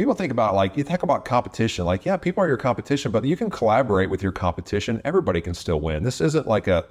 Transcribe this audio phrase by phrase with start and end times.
[0.00, 1.84] people think about like you think about competition.
[1.84, 5.02] Like, yeah, people are your competition, but you can collaborate with your competition.
[5.04, 6.04] Everybody can still win.
[6.04, 6.86] This isn't like a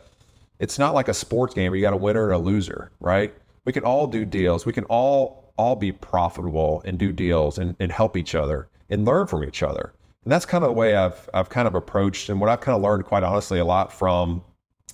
[0.60, 3.34] it's not like a sports game where you got a winner and a loser, right?
[3.66, 4.68] We can all do deals.
[4.68, 9.06] We can all all be profitable and do deals and, and help each other and
[9.06, 9.92] learn from each other.
[10.24, 12.76] And that's kind of the way I've I've kind of approached and what I've kind
[12.76, 14.44] of learned quite honestly a lot from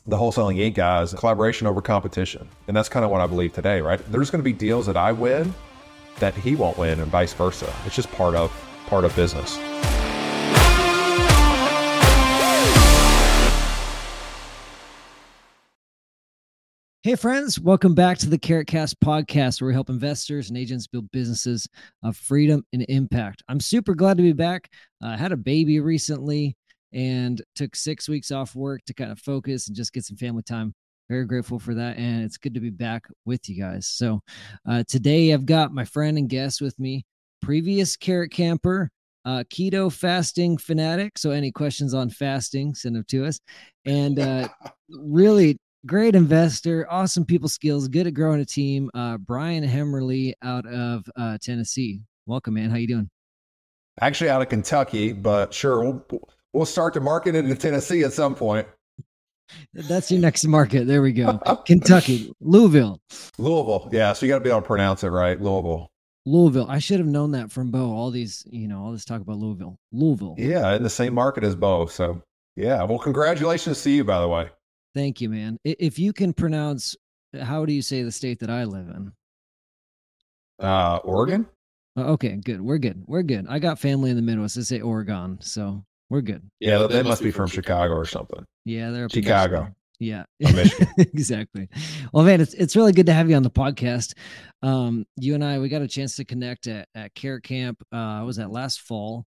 [0.08, 0.76] the wholesaling Inc.
[0.76, 2.48] guys, collaboration over competition.
[2.70, 4.00] And that's kind of what I believe today, right?
[4.10, 5.54] There's going to be deals that I win
[6.20, 7.74] that he won't win and vice versa.
[7.86, 8.52] It's just part of
[8.88, 9.58] part of business.
[17.06, 20.88] Hey, friends, welcome back to the Carrot Cast podcast, where we help investors and agents
[20.88, 21.68] build businesses
[22.02, 23.44] of freedom and impact.
[23.48, 24.72] I'm super glad to be back.
[25.04, 26.58] I uh, had a baby recently
[26.94, 30.42] and took six weeks off work to kind of focus and just get some family
[30.42, 30.74] time.
[31.10, 31.98] Very grateful for that.
[31.98, 33.88] And it's good to be back with you guys.
[33.88, 34.22] So,
[34.68, 37.06] uh, today I've got my friend and guest with me,
[37.42, 38.90] previous Carrot Camper,
[39.24, 41.18] uh, keto fasting fanatic.
[41.18, 43.40] So, any questions on fasting, send them to us.
[43.86, 44.50] And uh,
[44.90, 48.90] really great investor, awesome people skills, good at growing a team.
[48.96, 52.02] Uh, Brian Hemmerle out of uh, Tennessee.
[52.26, 52.72] Welcome, man.
[52.72, 53.10] How you doing?
[54.02, 56.06] Actually, out of Kentucky, but sure, we'll,
[56.52, 58.68] we'll start to market it in Tennessee at some point.
[59.74, 60.88] That's your next market.
[60.88, 61.38] There we go.
[61.66, 63.00] Kentucky, Louisville.
[63.38, 63.90] Louisville.
[63.92, 64.14] Yeah.
[64.14, 65.40] So you got to be able to pronounce it right.
[65.40, 65.92] Louisville.
[66.26, 66.66] Louisville.
[66.70, 67.92] I should have known that from Bo.
[67.92, 69.78] All these, you know, all this talk about Louisville.
[69.92, 70.36] Louisville.
[70.38, 71.86] Yeah, in the same market as Bo.
[71.86, 72.22] So
[72.56, 72.84] yeah.
[72.84, 74.50] Well, congratulations to you, by the way.
[74.94, 75.58] Thank you, man.
[75.64, 76.96] If you can pronounce,
[77.40, 79.12] how do you say the state that I live in?
[80.60, 81.48] Uh, Oregon.
[81.98, 82.62] Uh, okay, good.
[82.62, 83.04] We're good.
[83.06, 83.46] We're good.
[83.50, 84.56] I got family in the Midwest.
[84.56, 86.50] They say Oregon, so we're good.
[86.60, 88.46] Yeah, they, they must be from Chicago or something.
[88.66, 89.74] Yeah, they're Chicago.
[90.00, 90.26] Yeah,
[90.98, 91.70] exactly.
[92.12, 94.14] Well, man, it's it's really good to have you on the podcast.
[94.62, 97.82] Um, you and I, we got a chance to connect at, at Carrot Camp.
[97.92, 99.26] Uh, was that last fall?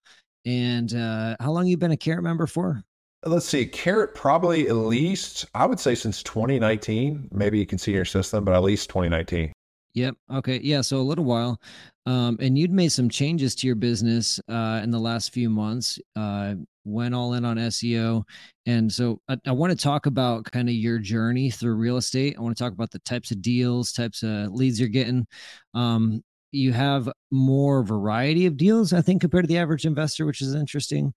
[0.46, 2.84] And uh, how long you been a Carrot member for?
[3.26, 7.30] Let's see, Carrot probably at least I would say since 2019.
[7.32, 9.52] Maybe you can see your system, but at least 2019.
[9.94, 10.16] Yep.
[10.34, 10.60] Okay.
[10.64, 10.82] Yeah.
[10.82, 11.60] So a little while.
[12.06, 16.00] Um, and you'd made some changes to your business uh, in the last few months.
[16.16, 18.24] Uh, went all in on SEO,
[18.66, 22.36] and so I, I want to talk about kind of your journey through real estate.
[22.38, 25.28] I want to talk about the types of deals, types of leads you're getting.
[25.76, 30.42] Um, you have more variety of deals, I think, compared to the average investor, which
[30.42, 31.14] is interesting.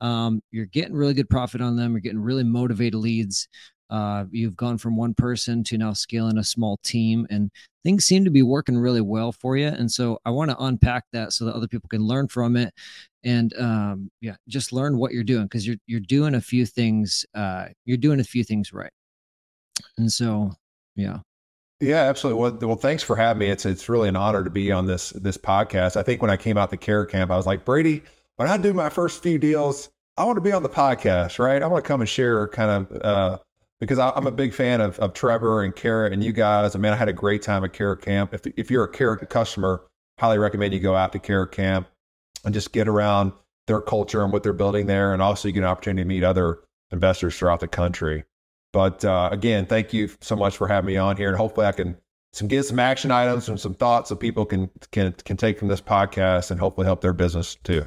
[0.00, 1.92] Um, you're getting really good profit on them.
[1.92, 3.48] You're getting really motivated leads.
[3.90, 7.50] Uh, you've gone from one person to now scaling a small team, and
[7.84, 9.68] things seem to be working really well for you.
[9.68, 12.74] And so I want to unpack that so that other people can learn from it,
[13.24, 17.24] and um, yeah, just learn what you're doing because you're you're doing a few things.
[17.34, 18.92] Uh, you're doing a few things right.
[19.96, 20.52] And so,
[20.96, 21.18] yeah.
[21.80, 22.42] Yeah, absolutely.
[22.42, 23.50] Well, well, thanks for having me.
[23.50, 25.96] It's it's really an honor to be on this this podcast.
[25.96, 28.02] I think when I came out the Carrot Camp, I was like, Brady,
[28.34, 31.62] when I do my first few deals, I want to be on the podcast, right?
[31.62, 33.38] I want to come and share kind of uh,
[33.80, 36.74] because I, am a big fan of, of Trevor and Carrot and you guys.
[36.74, 38.34] I mean, I had a great time at Carrot Camp.
[38.34, 39.82] If if you're a Carrot customer,
[40.18, 41.88] highly recommend you go out to Carrot Camp
[42.44, 43.32] and just get around
[43.66, 46.24] their culture and what they're building there, and also you get an opportunity to meet
[46.24, 48.24] other investors throughout the country.
[48.72, 51.72] But uh, again, thank you so much for having me on here, and hopefully I
[51.72, 51.96] can
[52.32, 55.68] some get some action items and some thoughts that people can can can take from
[55.68, 57.86] this podcast, and hopefully help their business too.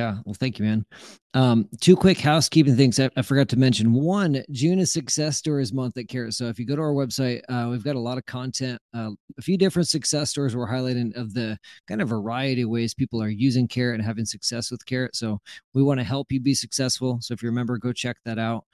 [0.00, 0.16] Yeah.
[0.24, 0.86] Well, thank you, man.
[1.34, 3.92] Um, two quick housekeeping things I, I, forgot to mention.
[3.92, 6.32] One, June is Success Stories Month at Carrot.
[6.32, 9.10] So if you go to our website, uh, we've got a lot of content, uh,
[9.38, 13.22] a few different success stories we're highlighting of the kind of variety of ways people
[13.22, 15.14] are using Carrot and having success with Carrot.
[15.14, 15.38] So
[15.74, 17.18] we want to help you be successful.
[17.20, 18.64] So if you remember, go check that out.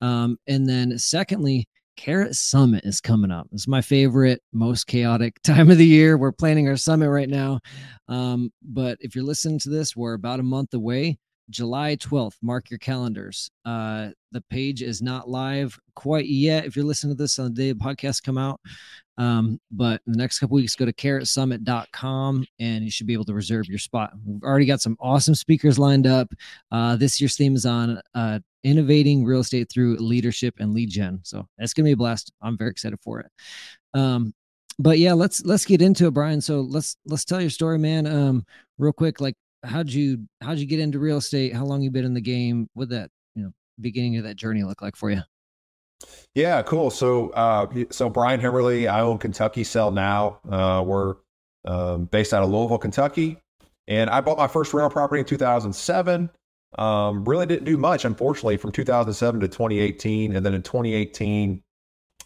[0.00, 3.48] Um, and then secondly, Carrot Summit is coming up.
[3.52, 6.16] It's my favorite, most chaotic time of the year.
[6.16, 7.60] We're planning our summit right now.
[8.08, 11.18] Um, but if you're listening to this, we're about a month away.
[11.50, 13.50] July 12th, mark your calendars.
[13.64, 16.64] Uh, the page is not live quite yet.
[16.64, 18.60] If you're listening to this on the day the podcast come out,
[19.18, 23.24] um, but in the next couple weeks, go to carrotsummit.com and you should be able
[23.26, 24.12] to reserve your spot.
[24.24, 26.32] We've already got some awesome speakers lined up.
[26.70, 31.20] Uh, this year's theme is on uh, innovating real estate through leadership and lead gen.
[31.22, 32.32] So that's gonna be a blast.
[32.40, 33.30] I'm very excited for it.
[33.94, 34.34] Um,
[34.78, 36.40] but yeah, let's let's get into it, Brian.
[36.40, 38.06] So let's let's tell your story, man.
[38.06, 38.46] Um,
[38.78, 41.54] real quick, like how'd you how'd you get into real estate?
[41.54, 42.68] How long you been in the game?
[42.74, 45.22] What that you know beginning of that journey look like for you?
[46.34, 46.90] Yeah, cool.
[46.90, 50.40] So, uh, so Brian Hemmerle, I own Kentucky Sell Now.
[50.48, 51.16] Uh, we're
[51.64, 53.38] um, based out of Louisville, Kentucky,
[53.86, 56.30] and I bought my first rental property in 2007.
[56.78, 61.62] Um, really didn't do much, unfortunately, from 2007 to 2018, and then in 2018,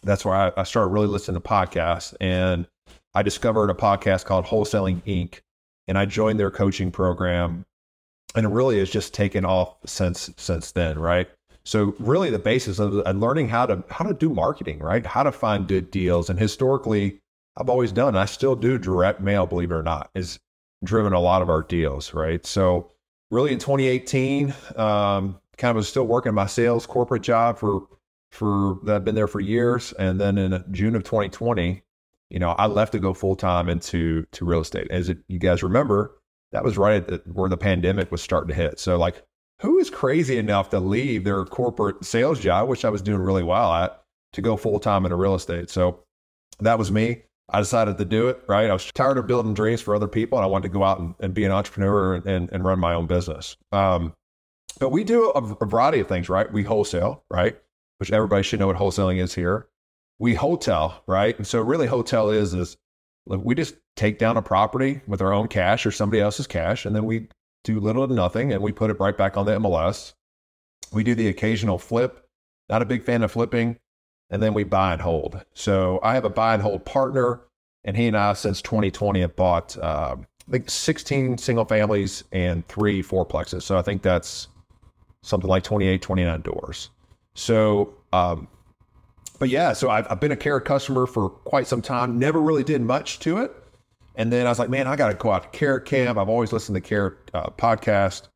[0.03, 2.67] that's where I, I started really listening to podcasts, and
[3.13, 5.41] I discovered a podcast called Wholesaling Inc.
[5.87, 7.65] and I joined their coaching program,
[8.35, 11.27] and it really has just taken off since since then, right?
[11.65, 15.05] So really, the basis of learning how to how to do marketing, right?
[15.05, 17.19] How to find good deals, and historically,
[17.57, 20.39] I've always done, I still do direct mail, believe it or not, is
[20.83, 22.45] driven a lot of our deals, right?
[22.45, 22.91] So
[23.31, 27.87] really, in 2018, um, kind of was still working my sales corporate job for
[28.31, 31.81] for that I've been there for years, and then in June of 2020,
[32.29, 34.87] you know, I left to go full time into to real estate.
[34.91, 36.19] As it, you guys remember,
[36.51, 38.79] that was right at the, where the pandemic was starting to hit.
[38.79, 39.23] So like,
[39.61, 43.43] who is crazy enough to leave their corporate sales job, which I was doing really
[43.43, 44.03] well at,
[44.33, 45.69] to go full time into real estate?
[45.69, 46.03] So
[46.59, 47.23] that was me.
[47.49, 48.43] I decided to do it.
[48.47, 50.83] Right, I was tired of building dreams for other people, and I wanted to go
[50.83, 53.57] out and, and be an entrepreneur and, and run my own business.
[53.71, 54.13] Um,
[54.79, 56.29] but we do a, a variety of things.
[56.29, 57.23] Right, we wholesale.
[57.29, 57.57] Right,
[57.97, 59.67] which everybody should know what wholesaling is here
[60.19, 61.37] we wholetail, right?
[61.37, 62.77] And so really wholetail is is
[63.25, 66.95] we just take down a property with our own cash or somebody else's cash, and
[66.95, 67.27] then we
[67.63, 70.13] do little to nothing and we put it right back on the MLS.
[70.93, 72.25] We do the occasional flip.
[72.69, 73.77] Not a big fan of flipping.
[74.29, 75.43] And then we buy and hold.
[75.53, 77.41] So I have a buy and hold partner,
[77.85, 80.15] and he and I, since 2020, have bought uh,
[80.47, 83.63] I think 16 single families and three fourplexes.
[83.63, 84.47] So I think that's
[85.23, 86.89] something like 28, 29 doors.
[87.35, 88.47] So um,
[89.39, 92.17] but yeah, so I've, I've been a Carrot customer for quite some time.
[92.17, 93.51] Never really did much to it.
[94.15, 96.17] And then I was like, man, I got to go out to Carrot Camp.
[96.17, 98.29] I've always listened to Carrot uh, podcast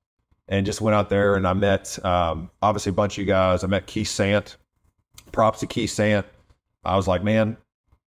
[0.47, 3.63] and just went out there and I met um, obviously a bunch of you guys.
[3.63, 4.57] I met Keith Sant.
[5.31, 6.25] Props to Keith Sant.
[6.83, 7.57] I was like, man,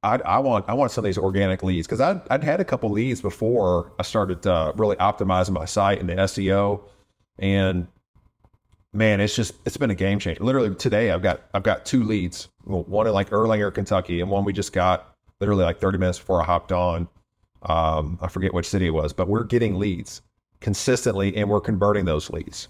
[0.04, 2.66] I, I want I want some of these organic leads because I'd, I'd had a
[2.66, 6.82] couple leads before I started uh, really optimizing my site and the SEO.
[7.38, 7.88] And
[8.94, 10.44] man, it's just it's been a game changer.
[10.44, 12.48] Literally today, I've got I've got two leads.
[12.64, 16.42] One in like Erlanger, Kentucky, and one we just got literally like 30 minutes before
[16.42, 17.08] I hopped on.
[17.64, 20.22] Um, I forget which city it was, but we're getting leads
[20.62, 22.70] consistently, and we're converting those leads.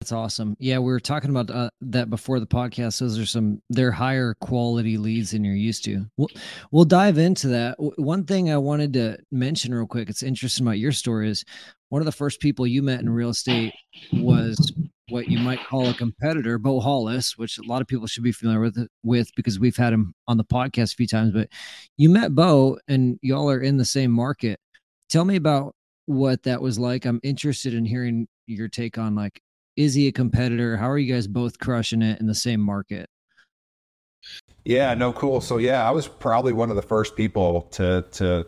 [0.00, 0.56] That's awesome.
[0.60, 3.00] Yeah, we were talking about uh, that before the podcast.
[3.00, 6.06] Those are some they're higher quality leads than you're used to.
[6.16, 6.28] We'll
[6.70, 7.74] we'll dive into that.
[7.78, 10.08] One thing I wanted to mention real quick.
[10.08, 11.44] It's interesting about your story is
[11.88, 13.74] one of the first people you met in real estate
[14.12, 14.72] was
[15.08, 18.32] what you might call a competitor, Bo Hollis, which a lot of people should be
[18.32, 21.32] familiar with with because we've had him on the podcast a few times.
[21.32, 21.48] But
[21.96, 24.60] you met Bo, and y'all are in the same market.
[25.08, 25.74] Tell me about
[26.06, 27.04] what that was like.
[27.04, 29.40] I'm interested in hearing your take on like,
[29.78, 30.76] is he a competitor?
[30.76, 33.08] How are you guys both crushing it in the same market?
[34.64, 35.40] Yeah, no, cool.
[35.40, 38.44] So yeah, I was probably one of the first people to to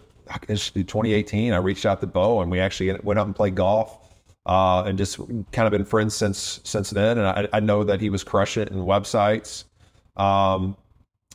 [0.49, 1.53] 2018.
[1.53, 4.11] I reached out to Bo, and we actually went out and played golf
[4.45, 5.19] uh, and just
[5.53, 7.17] kind of been friends since since then.
[7.17, 9.65] And I, I know that he was crushing it in websites.
[10.17, 10.77] Um,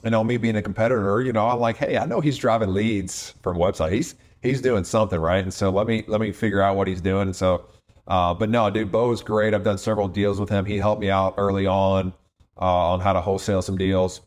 [0.03, 2.73] you know, me being a competitor, you know, I'm like, hey, I know he's driving
[2.73, 3.93] leads from website.
[3.93, 7.01] He's he's doing something right, and so let me let me figure out what he's
[7.01, 7.23] doing.
[7.23, 7.65] And so,
[8.07, 9.53] uh, but no, dude, Bo is great.
[9.53, 10.65] I've done several deals with him.
[10.65, 12.13] He helped me out early on
[12.59, 14.21] uh, on how to wholesale some deals.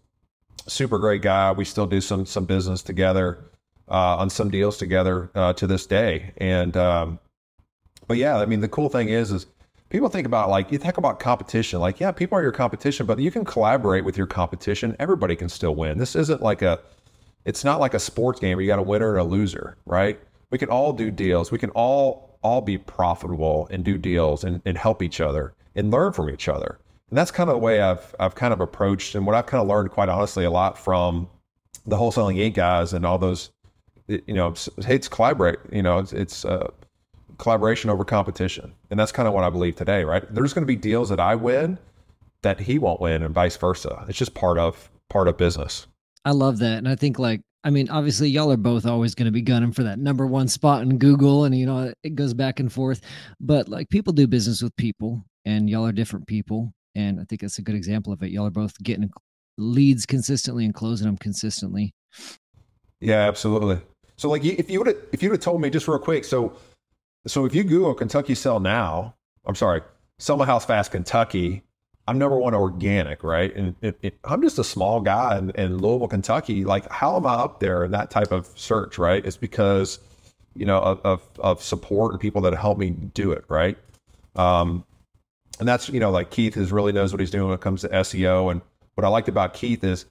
[0.67, 1.53] Super great guy.
[1.53, 3.39] We still do some some business together
[3.89, 7.19] uh, on some deals together uh, to this day, and um,
[8.09, 9.47] but yeah, I mean, the cool thing is, is
[9.91, 11.79] people think about like you think about competition.
[11.79, 14.97] Like, yeah, people are your competition, but you can collaborate with your competition.
[14.99, 15.99] Everybody can still win.
[15.99, 16.81] This isn't like a,
[17.45, 20.19] it's not like a sports game where you got a winner and a loser, right?
[20.51, 21.53] We can all do deals.
[21.53, 25.91] We can all all be profitable and do deals and, and help each other and
[25.91, 26.79] learn from each other.
[27.11, 29.63] And that's kind of the way I've I've kind of approached and what I've kind
[29.63, 31.29] of learned quite honestly a lot from
[31.87, 33.51] the wholesaling Inc guys and all those
[34.09, 36.69] you know it's collaborate you know it's, it's uh,
[37.39, 38.75] collaboration over competition.
[38.91, 40.23] And that's kind of what I believe today, right?
[40.33, 41.79] There's going to be deals that I win
[42.43, 44.05] that he won't win and vice versa.
[44.09, 45.87] It's just part of part of business.
[46.25, 46.79] I love that.
[46.79, 49.73] And I think like I mean, obviously y'all are both always going to be gunning
[49.73, 53.01] for that number one spot in Google and you know, it goes back and forth.
[53.41, 56.73] But like people do business with people and y'all are different people.
[56.95, 58.31] And I think that's a good example of it.
[58.31, 59.11] Y'all are both getting
[59.57, 61.93] leads consistently and closing them consistently.
[63.01, 63.81] Yeah, absolutely.
[64.17, 66.25] So like if you would have if you would have told me just real quick,
[66.25, 66.57] so
[67.27, 69.15] so if you Google Kentucky Sell Now,
[69.47, 69.83] I'm sorry,
[70.19, 71.63] Sell My House Fast Kentucky,
[72.09, 73.55] I'm number one organic, right?
[73.55, 76.65] And it, it, I'm just a small guy in, in, Louisville, Kentucky.
[76.65, 79.25] Like, how am I up there in that type of search, right?
[79.25, 79.99] It's because,
[80.55, 83.77] you know, of, of, of support and people that help me do it, right?
[84.37, 84.87] Um,
[85.61, 87.83] and that's, you know, like Keith is really knows what he's doing when it comes
[87.83, 88.53] to SEO.
[88.53, 88.63] And
[88.95, 90.07] what I liked about Keith is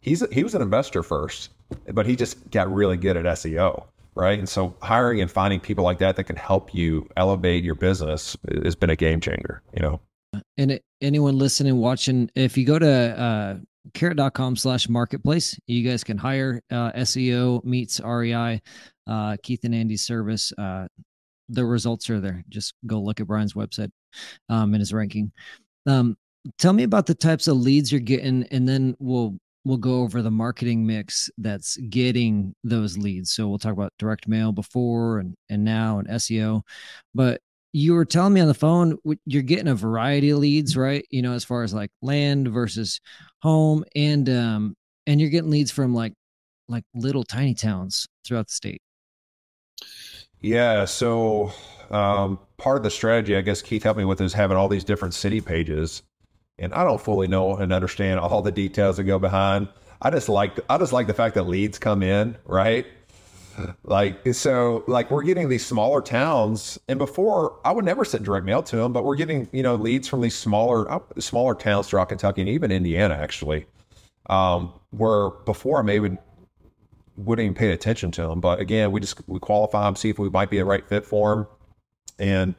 [0.00, 1.50] he's he was an investor first,
[1.92, 4.38] but he just got really good at SEO right?
[4.38, 8.36] And so hiring and finding people like that that can help you elevate your business
[8.64, 10.00] has been a game changer, you know.
[10.56, 13.54] And anyone listening, watching, if you go to uh,
[13.94, 18.60] carrot.com slash marketplace, you guys can hire uh, SEO meets REI,
[19.06, 20.52] uh, Keith and Andy's service.
[20.56, 20.86] Uh,
[21.48, 22.44] the results are there.
[22.48, 23.90] Just go look at Brian's website
[24.48, 25.32] um, and his ranking.
[25.86, 26.16] Um,
[26.58, 30.22] tell me about the types of leads you're getting, and then we'll we'll go over
[30.22, 33.32] the marketing mix that's getting those leads.
[33.32, 36.62] So we'll talk about direct mail before and and now and SEO.
[37.14, 37.40] But
[37.72, 41.04] you were telling me on the phone you're getting a variety of leads, right?
[41.10, 43.00] You know, as far as like land versus
[43.42, 46.14] home, and um, and you're getting leads from like
[46.68, 48.82] like little tiny towns throughout the state.
[50.40, 50.84] Yeah.
[50.86, 51.52] So
[51.90, 54.84] um, part of the strategy, I guess Keith helped me with is having all these
[54.84, 56.02] different city pages.
[56.58, 59.68] And I don't fully know and understand all the details that go behind.
[60.02, 62.86] I just like I just like the fact that leads come in, right?
[63.82, 68.46] Like so, like we're getting these smaller towns, and before I would never send direct
[68.46, 71.88] mail to them, but we're getting you know leads from these smaller uh, smaller towns
[71.88, 73.66] throughout Kentucky and even Indiana actually,
[74.28, 76.16] um, where before I maybe
[77.16, 78.40] wouldn't even pay attention to them.
[78.40, 81.04] But again, we just we qualify them, see if we might be a right fit
[81.04, 81.46] for them,
[82.18, 82.54] and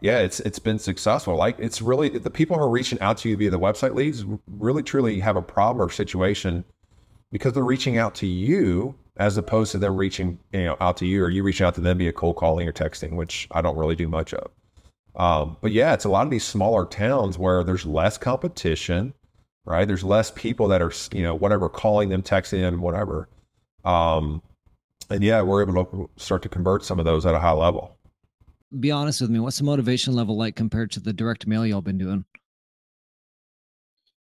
[0.00, 1.36] yeah, it's it's been successful.
[1.36, 4.24] Like it's really the people who are reaching out to you via the website leads
[4.46, 6.64] really truly have a problem or situation
[7.32, 11.06] because they're reaching out to you as opposed to them reaching you know out to
[11.06, 13.76] you or you reaching out to them via cold calling or texting, which I don't
[13.76, 14.50] really do much of.
[15.16, 19.14] Um, but yeah, it's a lot of these smaller towns where there's less competition,
[19.64, 19.86] right?
[19.86, 23.28] There's less people that are you know whatever calling them, texting them, whatever.
[23.84, 24.42] Um,
[25.10, 27.96] and yeah, we're able to start to convert some of those at a high level.
[28.80, 29.38] Be honest with me.
[29.38, 32.24] What's the motivation level like compared to the direct mail y'all been doing?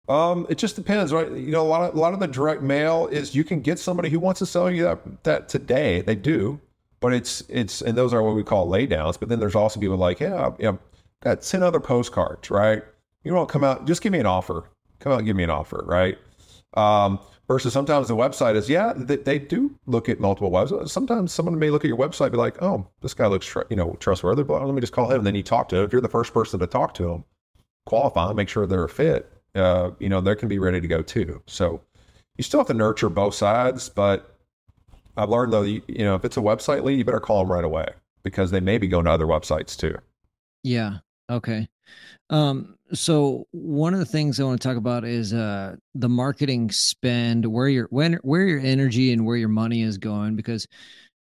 [0.08, 1.30] Um, it just depends, right?
[1.30, 3.78] You know, a lot of a lot of the direct mail is you can get
[3.78, 6.00] somebody who wants to sell you that, that today.
[6.00, 6.60] They do,
[7.00, 9.20] but it's it's and those are what we call laydowns.
[9.20, 10.76] But then there's also people like, yeah, yeah,
[11.22, 12.82] got ten other postcards, right?
[13.24, 14.70] You don't come out, just give me an offer.
[15.00, 16.16] Come out give me an offer, right?
[16.74, 20.90] Um, versus sometimes the website is, yeah, they, they do look at multiple websites.
[20.90, 23.96] Sometimes someone may look at your website, be like, oh, this guy looks, you know,
[24.00, 24.44] trustworthy.
[24.44, 25.18] But let me just call him.
[25.18, 25.84] And then you talk to him.
[25.84, 27.24] If you're the first person to talk to him,
[27.86, 29.30] qualify, make sure they're a fit.
[29.54, 31.42] Uh, you know, they can be ready to go too.
[31.46, 31.80] So
[32.36, 33.88] you still have to nurture both sides.
[33.88, 34.36] But
[35.16, 37.52] I've learned though, you, you know, if it's a website lead, you better call them
[37.52, 37.88] right away
[38.22, 39.96] because they may be going to other websites too.
[40.62, 40.98] Yeah.
[41.30, 41.68] Okay.
[42.30, 46.70] Um, so one of the things I want to talk about is uh, the marketing
[46.70, 50.66] spend, where your when where your energy and where your money is going, because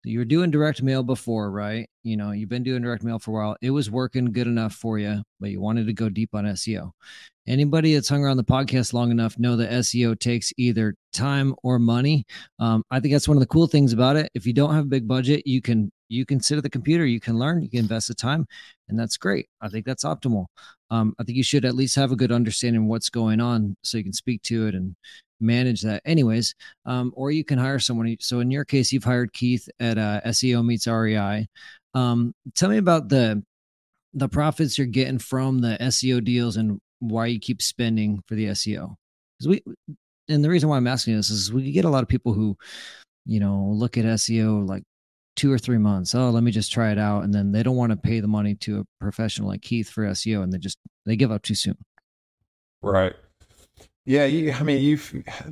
[0.03, 1.89] you were doing direct mail before, right?
[2.05, 3.57] You know, you've been doing direct mail for a while.
[3.63, 6.91] It was working good enough for you, but you wanted to go deep on SEO.
[7.47, 11.79] Anybody that's hung around the podcast long enough know that SEO takes either time or
[11.79, 12.23] money.
[12.59, 14.29] Um, I think that's one of the cool things about it.
[14.35, 17.07] If you don't have a big budget, you can you can sit at the computer,
[17.07, 18.45] you can learn, you can invest the time,
[18.87, 19.47] and that's great.
[19.59, 20.45] I think that's optimal.
[20.91, 23.75] Um, I think you should at least have a good understanding of what's going on
[23.83, 24.95] so you can speak to it and
[25.39, 26.53] manage that anyways.
[26.85, 28.15] Um, or you can hire someone.
[28.19, 31.47] So in your case, you've hired Keith at uh, SEO meets REI.
[31.95, 33.43] Um, tell me about the
[34.13, 38.47] the profits you're getting from the SEO deals and why you keep spending for the
[38.47, 38.95] SEO.
[39.37, 39.63] Because we
[40.29, 42.57] and the reason why I'm asking this is we get a lot of people who,
[43.25, 44.83] you know, look at SEO like
[45.35, 46.15] two or three months.
[46.15, 47.23] Oh, let me just try it out.
[47.23, 50.05] And then they don't want to pay the money to a professional like Keith for
[50.05, 51.77] SEO and they just they give up too soon.
[52.81, 53.13] Right.
[54.05, 55.11] Yeah, you, I mean, you've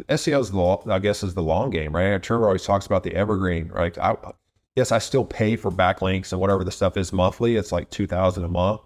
[0.09, 2.21] SEO is the I guess is the long game, right?
[2.21, 3.97] Trevor always talks about the evergreen, right?
[3.97, 4.15] I,
[4.75, 7.55] yes, I still pay for backlinks and whatever the stuff is monthly.
[7.55, 8.81] It's like two thousand a month,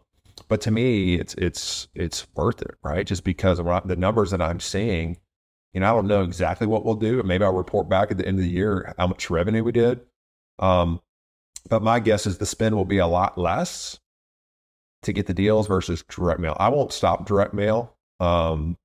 [0.48, 3.06] but to me, it's it's it's worth it, right?
[3.06, 5.18] Just because of the numbers that I'm seeing.
[5.74, 7.22] You know, I don't know exactly what we'll do.
[7.24, 10.00] Maybe I'll report back at the end of the year how much revenue we did.
[10.60, 11.02] Um,
[11.70, 14.00] but my guess is the spend will be a lot less
[15.04, 16.58] to get the deals versus direct mail.
[16.60, 17.96] I won't stop direct mail.
[18.20, 18.78] Um,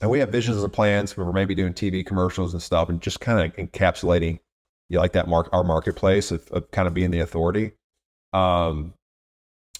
[0.00, 3.00] and we have visions and plans where we're maybe doing TV commercials and stuff and
[3.00, 4.40] just kind of encapsulating
[4.88, 7.72] you like that mark our marketplace of, of, kind of being the authority.
[8.32, 8.94] Um,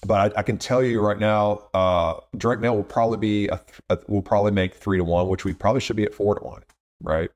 [0.05, 3.59] but I, I, can tell you right now, uh, direct mail will probably be a,
[3.89, 6.43] a, will probably make three to one, which we probably should be at four to
[6.43, 6.63] one,
[7.01, 7.29] right?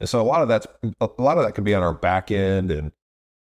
[0.00, 0.66] And so a lot of that's
[1.00, 2.92] a lot of that can be on our back end and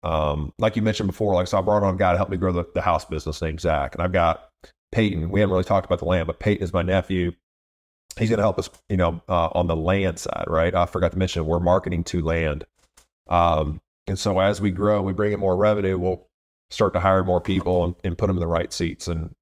[0.02, 2.36] um, like you mentioned before, like so I brought on a guy to help me
[2.36, 4.48] grow the, the house business named Zach, and I've got
[4.90, 5.30] Peyton.
[5.30, 7.32] We haven't really talked about the land, but Peyton is my nephew.
[8.18, 10.74] He's going to help us, you know, uh, on the land side, right?
[10.74, 12.64] I forgot to mention we're marketing to land,
[13.32, 15.98] um, and so as we grow, we bring in more revenue.
[15.98, 16.28] We'll
[16.70, 19.34] start to hire more people and, and put them in the right seats and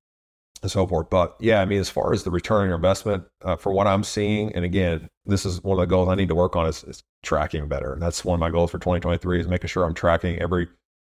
[0.62, 1.10] and so forth.
[1.10, 3.86] But yeah, I mean, as far as the return on your investment, uh, for what
[3.86, 6.66] I'm seeing, and again, this is one of the goals I need to work on
[6.66, 7.92] is, is, tracking better.
[7.92, 10.68] And that's one of my goals for 2023 is making sure I'm tracking every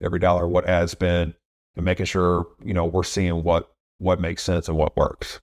[0.03, 1.35] every dollar what ad spend
[1.77, 5.41] and making sure you know we're seeing what what makes sense and what works.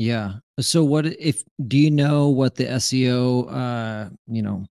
[0.00, 0.36] Yeah.
[0.58, 4.64] So what if do you know what the SEO uh you know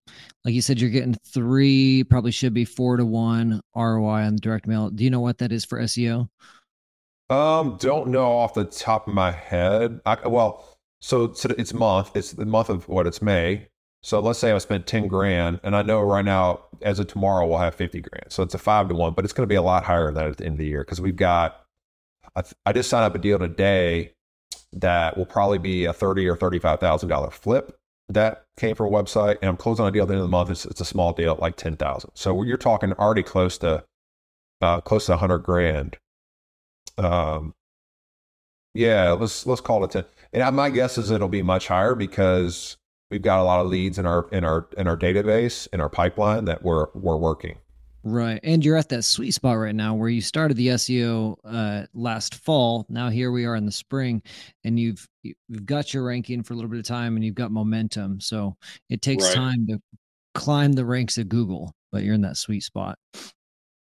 [0.44, 4.66] like you said you're getting 3 probably should be 4 to 1 ROI on direct
[4.66, 4.90] mail.
[4.90, 6.28] Do you know what that is for SEO?
[7.28, 10.00] Um don't know off the top of my head.
[10.04, 12.10] I, well, so, so it's month.
[12.16, 13.68] It's the month of what it's May.
[14.02, 17.46] So let's say I spent 10 grand and I know right now as of tomorrow
[17.46, 18.32] we'll have 50 grand.
[18.32, 20.14] So it's a 5 to 1, but it's going to be a lot higher than
[20.14, 21.64] that at the end of the year because we've got
[22.34, 24.14] I, I just signed up a deal today
[24.72, 27.76] that will probably be a thirty or thirty-five thousand dollar flip
[28.08, 30.28] that came from a website, and I'm closing on a deal at the end of
[30.28, 30.50] the month.
[30.50, 32.10] It's, it's a small deal, like ten thousand.
[32.14, 33.84] So you're talking already close to
[34.60, 35.96] uh, close to hundred grand.
[36.98, 37.54] Um,
[38.74, 40.04] yeah, let's let's call it ten.
[40.32, 42.76] And my guess is it'll be much higher because
[43.10, 45.88] we've got a lot of leads in our in our in our database in our
[45.88, 47.58] pipeline that we're we're working.
[48.02, 48.40] Right.
[48.42, 52.34] And you're at that sweet spot right now where you started the SEO uh, last
[52.36, 52.86] fall.
[52.88, 54.22] Now here we are in the spring
[54.64, 57.50] and you've you've got your ranking for a little bit of time and you've got
[57.50, 58.20] momentum.
[58.20, 58.56] So
[58.88, 59.34] it takes right.
[59.34, 59.78] time to
[60.34, 62.98] climb the ranks of Google, but you're in that sweet spot.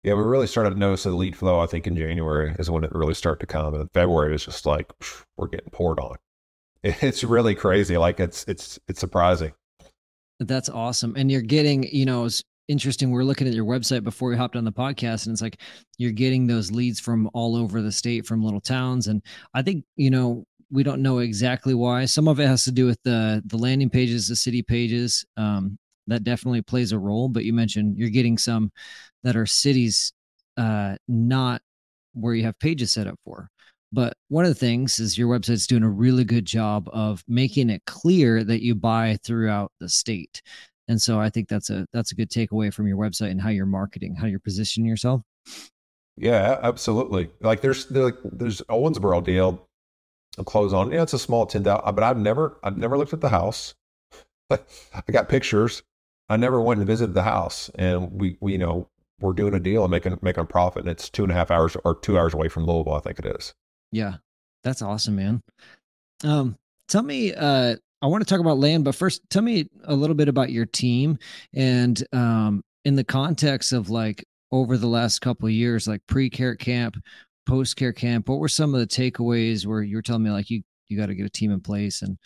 [0.05, 2.85] Yeah, we really started to notice the lead flow, I think in January is when
[2.85, 3.75] it really started to come.
[3.75, 4.93] And February was just like
[5.37, 6.17] we're getting poured on.
[6.85, 7.97] It's really crazy.
[7.97, 9.53] Like it's it's it's surprising.
[10.39, 11.15] That's awesome.
[11.17, 12.29] And you're getting, you know,
[12.69, 13.11] interesting.
[13.11, 15.61] We're looking at your website before we hopped on the podcast, and it's like
[15.99, 19.07] you're getting those leads from all over the state, from little towns.
[19.07, 19.23] And
[19.55, 22.05] I think you know we don't know exactly why.
[22.07, 25.25] Some of it has to do with the the landing pages, the city pages.
[25.37, 27.29] Um, that definitely plays a role.
[27.29, 28.71] But you mentioned you're getting some
[29.23, 30.13] that are cities,
[30.57, 31.63] uh, not
[32.15, 33.51] where you have pages set up for.
[33.93, 37.71] But one of the things is your website's doing a really good job of making
[37.71, 40.43] it clear that you buy throughout the state.
[40.89, 43.49] And so I think that's a that's a good takeaway from your website and how
[43.49, 45.23] you're marketing, how you're positioning yourself.
[46.17, 47.31] Yeah, absolutely.
[47.41, 49.67] Like there's like there's Owensboro deal.
[50.39, 50.93] I'll close on.
[50.93, 53.75] Yeah, it's a small ten thousand, but I've never I've never looked at the house.
[54.51, 54.59] I
[55.11, 55.83] got pictures.
[56.29, 58.89] I never went and visited the house, and we we you know
[59.21, 60.83] we're doing a deal and making making a profit.
[60.83, 63.19] And it's two and a half hours or two hours away from Louisville, I think
[63.19, 63.55] it is.
[63.93, 64.17] Yeah,
[64.63, 65.43] that's awesome, man.
[66.25, 66.57] Um,
[66.89, 70.17] tell me, uh, I want to talk about land, but first, tell me a little
[70.17, 71.19] bit about your team
[71.55, 76.97] and um, in the context of like over the last couple years, like pre-care camp,
[77.47, 78.29] post-care camp.
[78.29, 81.07] What were some of the takeaways where you were telling me like you you got
[81.07, 82.17] to get a team in place and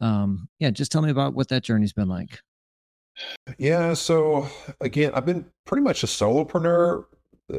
[0.00, 2.40] um, yeah, just tell me about what that journey's been like.
[3.58, 4.48] Yeah, so
[4.80, 7.04] again, I've been pretty much a solopreneur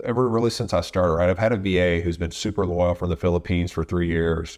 [0.04, 1.13] ever really since I started.
[1.13, 4.58] Right, I've had a VA who's been super loyal from the Philippines for three years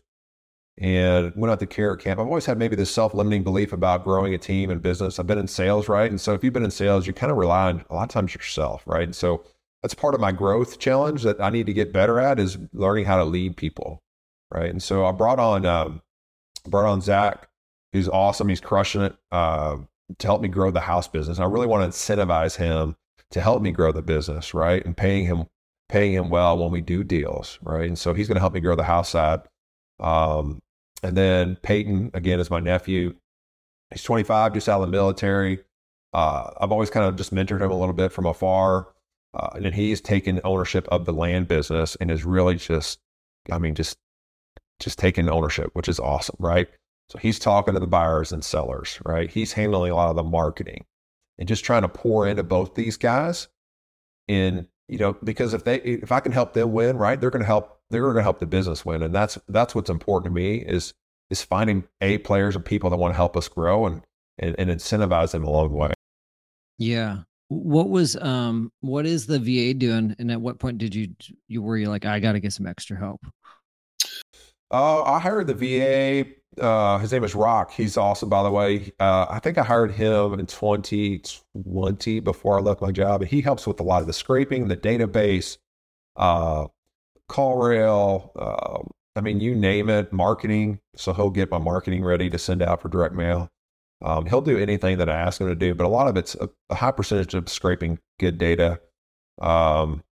[0.79, 2.19] and went out to carrot camp.
[2.19, 5.19] I've always had maybe this self-limiting belief about growing a team and business.
[5.19, 6.09] I've been in sales, right?
[6.09, 8.09] And so if you've been in sales, you kind of rely on a lot of
[8.09, 9.03] times yourself, right?
[9.03, 9.43] And so
[9.83, 13.05] that's part of my growth challenge that I need to get better at is learning
[13.05, 14.01] how to lead people,
[14.51, 14.69] right?
[14.69, 16.01] And so I brought on um,
[16.65, 17.47] brought on Zach,
[17.91, 18.49] who's awesome.
[18.49, 19.77] He's crushing it uh,
[20.17, 21.39] to help me grow the house business.
[21.39, 22.95] I really want to incentivize him
[23.31, 24.83] to help me grow the business, right?
[24.85, 25.45] And paying him
[25.89, 27.87] paying him well when we do deals, right?
[27.87, 29.41] And so he's going to help me grow the house side.
[29.99, 30.61] Um,
[31.03, 33.15] and then Peyton, again, is my nephew.
[33.91, 35.59] He's 25, just out of the military.
[36.13, 38.87] Uh, I've always kind of just mentored him a little bit from afar.
[39.33, 42.99] Uh, and then he's taken ownership of the land business and is really just,
[43.51, 43.97] I mean, just,
[44.79, 46.67] just taking ownership, which is awesome, right?
[47.09, 49.29] So he's talking to the buyers and sellers, right?
[49.29, 50.85] He's handling a lot of the marketing
[51.37, 53.47] and just trying to pour into both these guys.
[54.27, 57.41] And, you know, because if they, if I can help them win, right, they're going
[57.41, 60.35] to help they're going to help the business win, and that's that's what's important to
[60.35, 60.93] me is
[61.29, 64.01] is finding a players and people that want to help us grow and
[64.39, 65.93] and, and incentivize them along the way.
[66.77, 67.19] Yeah.
[67.49, 71.09] What was um what is the VA doing, and at what point did you
[71.47, 73.21] you were you like I got to get some extra help?
[74.71, 76.25] Uh, I hired the VA.
[76.59, 77.71] Uh, his name is Rock.
[77.71, 78.91] He's awesome, by the way.
[78.99, 83.41] Uh, I think I hired him in 2020 before I left my job, and he
[83.41, 85.57] helps with a lot of the scraping, the database,
[87.33, 88.83] uh, CallRail, uh,
[89.15, 90.79] I mean, you name it, marketing.
[90.95, 93.49] So he'll get my marketing ready to send out for direct mail.
[94.01, 96.35] Um, he'll do anything that I ask him to do, but a lot of it's
[96.35, 98.81] a, a high percentage of scraping good data.
[99.41, 100.03] Um,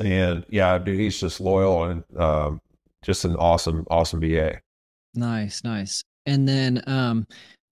[0.00, 2.60] and yeah, dude, he's just loyal and um,
[3.02, 4.60] just an awesome, awesome VA.
[5.14, 6.02] Nice, nice.
[6.24, 7.26] And then um,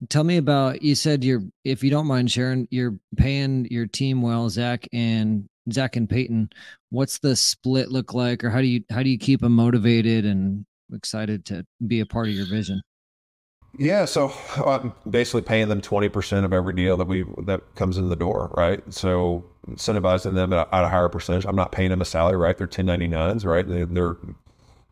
[0.09, 4.21] tell me about you said you're if you don't mind sharing, you're paying your team
[4.21, 6.49] well, Zach and Zach and Peyton,
[6.89, 10.25] what's the split look like, or how do you how do you keep them motivated
[10.25, 12.81] and excited to be a part of your vision?
[13.77, 14.33] Yeah, so
[14.65, 18.15] I'm basically paying them twenty percent of every deal that we that comes in the
[18.15, 18.81] door, right?
[18.93, 21.45] So incentivizing them at a, at a higher percentage.
[21.45, 22.57] I'm not paying them a salary, right?
[22.57, 23.67] They're 1099s, right?
[23.67, 24.17] They, they're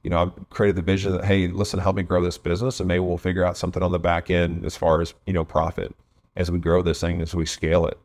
[0.03, 2.87] you know, I've created the vision that, hey, listen, help me grow this business and
[2.87, 5.93] maybe we'll figure out something on the back end as far as, you know, profit
[6.35, 7.97] as we grow this thing, as we scale it.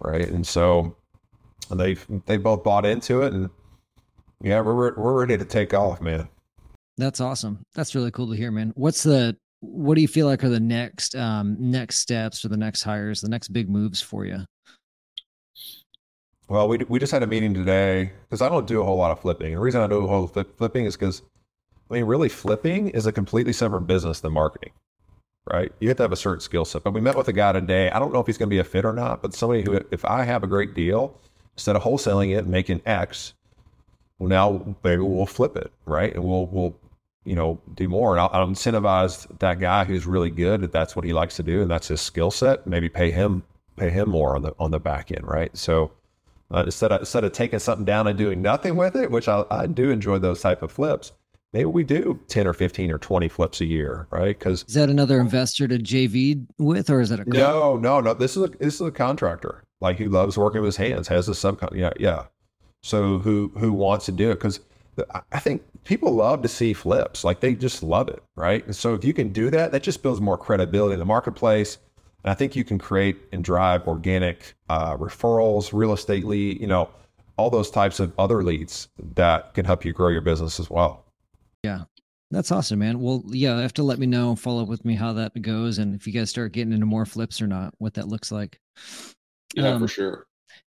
[0.00, 0.28] Right.
[0.28, 0.96] And so
[1.70, 3.50] they've, they both bought into it and
[4.42, 6.28] yeah, we're, we're ready to take off, man.
[6.96, 7.64] That's awesome.
[7.74, 8.72] That's really cool to hear, man.
[8.76, 12.56] What's the, what do you feel like are the next, um, next steps or the
[12.56, 14.44] next hires, the next big moves for you?
[16.46, 19.10] Well, we, we just had a meeting today because I don't do a whole lot
[19.10, 19.54] of flipping.
[19.54, 21.22] The reason I do a whole flip, flipping is because,
[21.90, 24.72] I mean, really flipping is a completely separate business than marketing,
[25.50, 25.72] right?
[25.80, 26.84] You have to have a certain skill set.
[26.84, 27.90] But we met with a guy today.
[27.90, 29.80] I don't know if he's going to be a fit or not, but somebody who,
[29.90, 31.18] if I have a great deal,
[31.56, 33.34] instead of wholesaling it, and making X,
[34.18, 36.14] well, now maybe we'll flip it, right?
[36.14, 36.76] And we'll, we'll,
[37.24, 38.12] you know, do more.
[38.12, 40.62] And I'll, I'll incentivize that guy who's really good.
[40.62, 43.42] If that's what he likes to do and that's his skill set, maybe pay him,
[43.76, 45.56] pay him more on the, on the back end, right?
[45.56, 45.90] So,
[46.52, 49.44] uh, instead of instead of taking something down and doing nothing with it, which I,
[49.50, 51.12] I do enjoy those type of flips.
[51.52, 54.38] Maybe we do ten or fifteen or twenty flips a year, right?
[54.38, 58.14] Because is that another investor to JV with, or is that a no, no, no?
[58.14, 61.28] This is a this is a contractor, like who loves working with his hands, has
[61.28, 62.24] a subcon, yeah, yeah.
[62.82, 64.34] So who who wants to do it?
[64.34, 64.60] Because
[65.32, 68.64] I think people love to see flips, like they just love it, right?
[68.64, 71.78] And so if you can do that, that just builds more credibility in the marketplace
[72.24, 76.66] and I think you can create and drive organic uh, referrals, real estate lead, you
[76.66, 76.88] know,
[77.36, 81.04] all those types of other leads that can help you grow your business as well.
[81.62, 81.82] Yeah.
[82.30, 83.00] That's awesome, man.
[83.00, 85.78] Well, yeah, you have to let me know, follow up with me how that goes,
[85.78, 88.58] and if you guys start getting into more flips or not, what that looks like.
[89.54, 90.26] Yeah, um, for sure.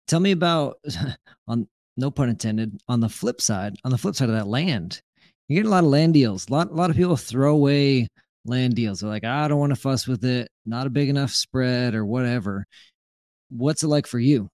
[0.07, 0.77] Tell me about
[1.47, 1.67] on
[1.97, 2.79] no pun intended.
[2.87, 5.01] On the flip side, on the flip side of that land,
[5.47, 6.47] you're getting a lot of land deals.
[6.49, 8.07] A lot, a lot of people throw away
[8.45, 8.99] land deals.
[8.99, 12.05] They're like, I don't want to fuss with it, not a big enough spread or
[12.05, 12.65] whatever.
[13.49, 14.49] What's it like for you?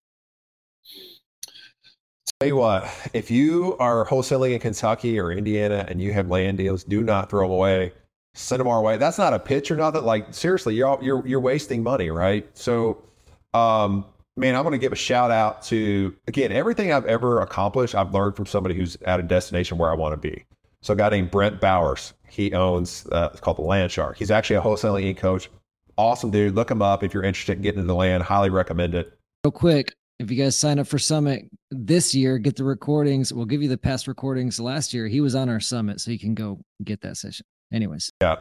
[2.40, 6.58] Tell you what, if you are wholesaling in Kentucky or Indiana and you have land
[6.58, 7.94] deals, do not throw them away.
[8.34, 8.98] Send them our way.
[8.98, 10.04] That's not a pitch or nothing.
[10.04, 12.50] Like seriously, you're you're you're wasting money, right?
[12.58, 13.04] So,
[13.54, 14.06] um,
[14.42, 17.96] man, I want to give a shout out to again everything I've ever accomplished.
[17.96, 20.44] I've learned from somebody who's at a destination where I want to be.
[20.82, 24.18] So a guy named Brent Bowers, he owns uh, it's called the Land Shark.
[24.18, 25.50] He's actually a wholesaling coach.
[25.96, 26.56] Awesome dude.
[26.56, 28.24] Look him up if you're interested in getting into the land.
[28.24, 29.14] Highly recommend it.
[29.46, 33.32] Real quick, if you guys sign up for Summit this year, get the recordings.
[33.32, 35.08] We'll give you the past recordings last year.
[35.08, 37.46] He was on our summit, so you can go get that session.
[37.72, 38.10] Anyways.
[38.22, 38.38] Yeah.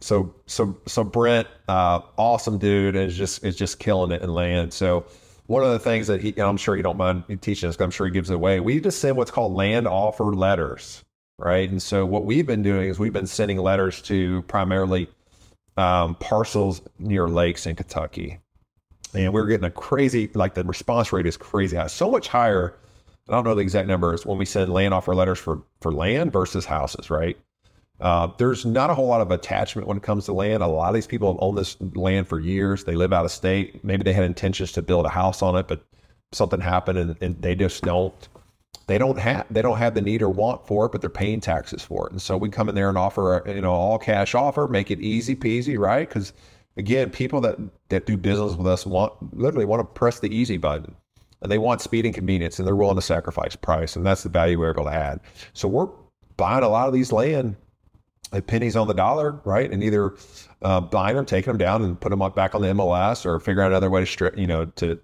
[0.00, 4.72] So so so Brent, uh, awesome dude, is just is just killing it in land.
[4.72, 5.06] So
[5.46, 8.06] one of the things that he, I'm sure you don't mind teaching us, I'm sure
[8.06, 8.60] he gives it away.
[8.60, 11.04] We just send what's called land offer letters
[11.38, 11.68] right?
[11.68, 15.08] And so what we've been doing is we've been sending letters to primarily
[15.76, 18.38] um, parcels near lakes in Kentucky,
[19.14, 22.74] and we're getting a crazy like the response rate is crazy high, so much higher.
[23.28, 26.32] I don't know the exact numbers when we send land offer letters for for land
[26.32, 27.36] versus houses, right?
[28.00, 30.62] Uh, there's not a whole lot of attachment when it comes to land.
[30.62, 32.84] A lot of these people have owned this land for years.
[32.84, 33.82] They live out of state.
[33.84, 35.82] Maybe they had intentions to build a house on it, but
[36.32, 38.28] something happened and, and they just don't
[38.86, 41.40] they don't have they don't have the need or want for it, but they're paying
[41.40, 42.12] taxes for it.
[42.12, 45.00] And so we come in there and offer you know all cash offer, make it
[45.00, 46.08] easy peasy, right?
[46.08, 46.32] Because
[46.76, 47.56] again, people that
[47.88, 50.94] that do business with us want literally want to press the easy button,
[51.42, 54.28] and they want speed and convenience, and they're willing to sacrifice price, and that's the
[54.28, 55.20] value we're able to add.
[55.52, 55.88] So we're
[56.36, 57.56] buying a lot of these land
[58.32, 59.70] at pennies on the dollar, right?
[59.70, 60.16] And either
[60.62, 63.62] uh, buying them, taking them down, and put them back on the MLS, or figure
[63.62, 64.98] out another way to strip, you know, to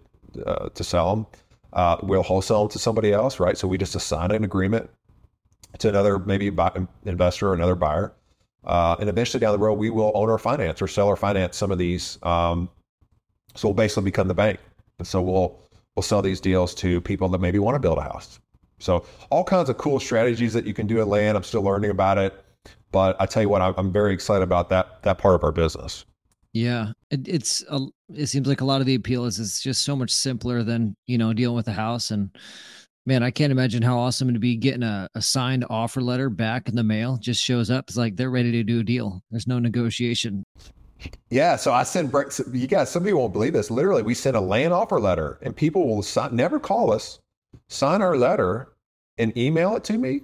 [0.46, 1.26] uh, to sell them
[1.72, 3.56] uh, we'll wholesale them to somebody else, right?
[3.56, 4.90] So we just assign an agreement
[5.78, 6.70] to another maybe buy,
[7.04, 8.12] investor or another buyer.
[8.64, 11.56] Uh, and eventually down the road, we will own or finance or sell or finance
[11.56, 12.18] some of these.
[12.22, 12.68] Um,
[13.54, 14.60] so we'll basically become the bank.
[14.98, 15.58] And so we'll
[15.96, 18.38] we'll sell these deals to people that maybe want to build a house.
[18.78, 21.36] So all kinds of cool strategies that you can do at land.
[21.36, 22.41] I'm still learning about it,
[22.92, 26.04] but I tell you what, I'm, very excited about that that part of our business.
[26.52, 27.80] Yeah, it, it's a,
[28.14, 30.94] it seems like a lot of the appeal is it's just so much simpler than
[31.06, 32.10] you know dealing with a house.
[32.10, 32.30] And
[33.06, 36.68] man, I can't imagine how awesome to be getting a, a signed offer letter back
[36.68, 37.16] in the mail.
[37.16, 37.86] Just shows up.
[37.88, 39.22] It's like they're ready to do a deal.
[39.30, 40.44] There's no negotiation.
[41.30, 42.12] Yeah, so I send
[42.52, 42.90] you guys.
[42.90, 43.70] Some people won't believe this.
[43.70, 47.18] Literally, we send a land offer letter, and people will sign, never call us,
[47.68, 48.72] sign our letter,
[49.18, 50.20] and email it to me,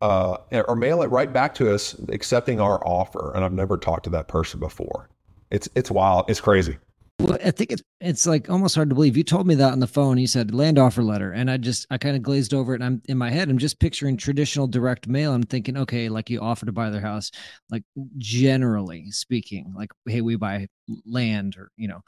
[0.00, 0.36] uh,
[0.68, 3.32] or mail it right back to us, accepting our offer.
[3.34, 5.08] And I've never talked to that person before.
[5.50, 6.26] It's it's wild.
[6.28, 6.76] It's crazy.
[7.18, 9.16] Well, I think it's it's like almost hard to believe.
[9.16, 10.18] You told me that on the phone.
[10.18, 12.82] You said land offer letter, and I just I kind of glazed over it.
[12.82, 13.48] And I'm in my head.
[13.48, 15.32] I'm just picturing traditional direct mail.
[15.32, 17.30] I'm thinking, okay, like you offer to buy their house,
[17.70, 17.84] like
[18.18, 20.66] generally speaking, like hey, we buy
[21.06, 22.02] land, or you know,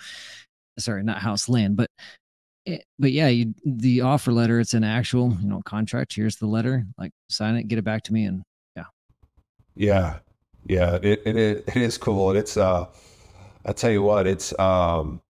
[0.79, 1.91] sorry, not house, land, but
[2.99, 6.15] but yeah, you, the offer letter, it's an actual you know contract.
[6.15, 6.87] Here's the letter.
[6.99, 8.43] Like sign it, get it back to me, and
[8.77, 8.85] Yeah,
[9.77, 10.19] yeah,
[10.67, 10.99] Yeah.
[11.03, 12.87] it, it it is cool, and it's uh,
[13.65, 15.21] I tell you what, it's um,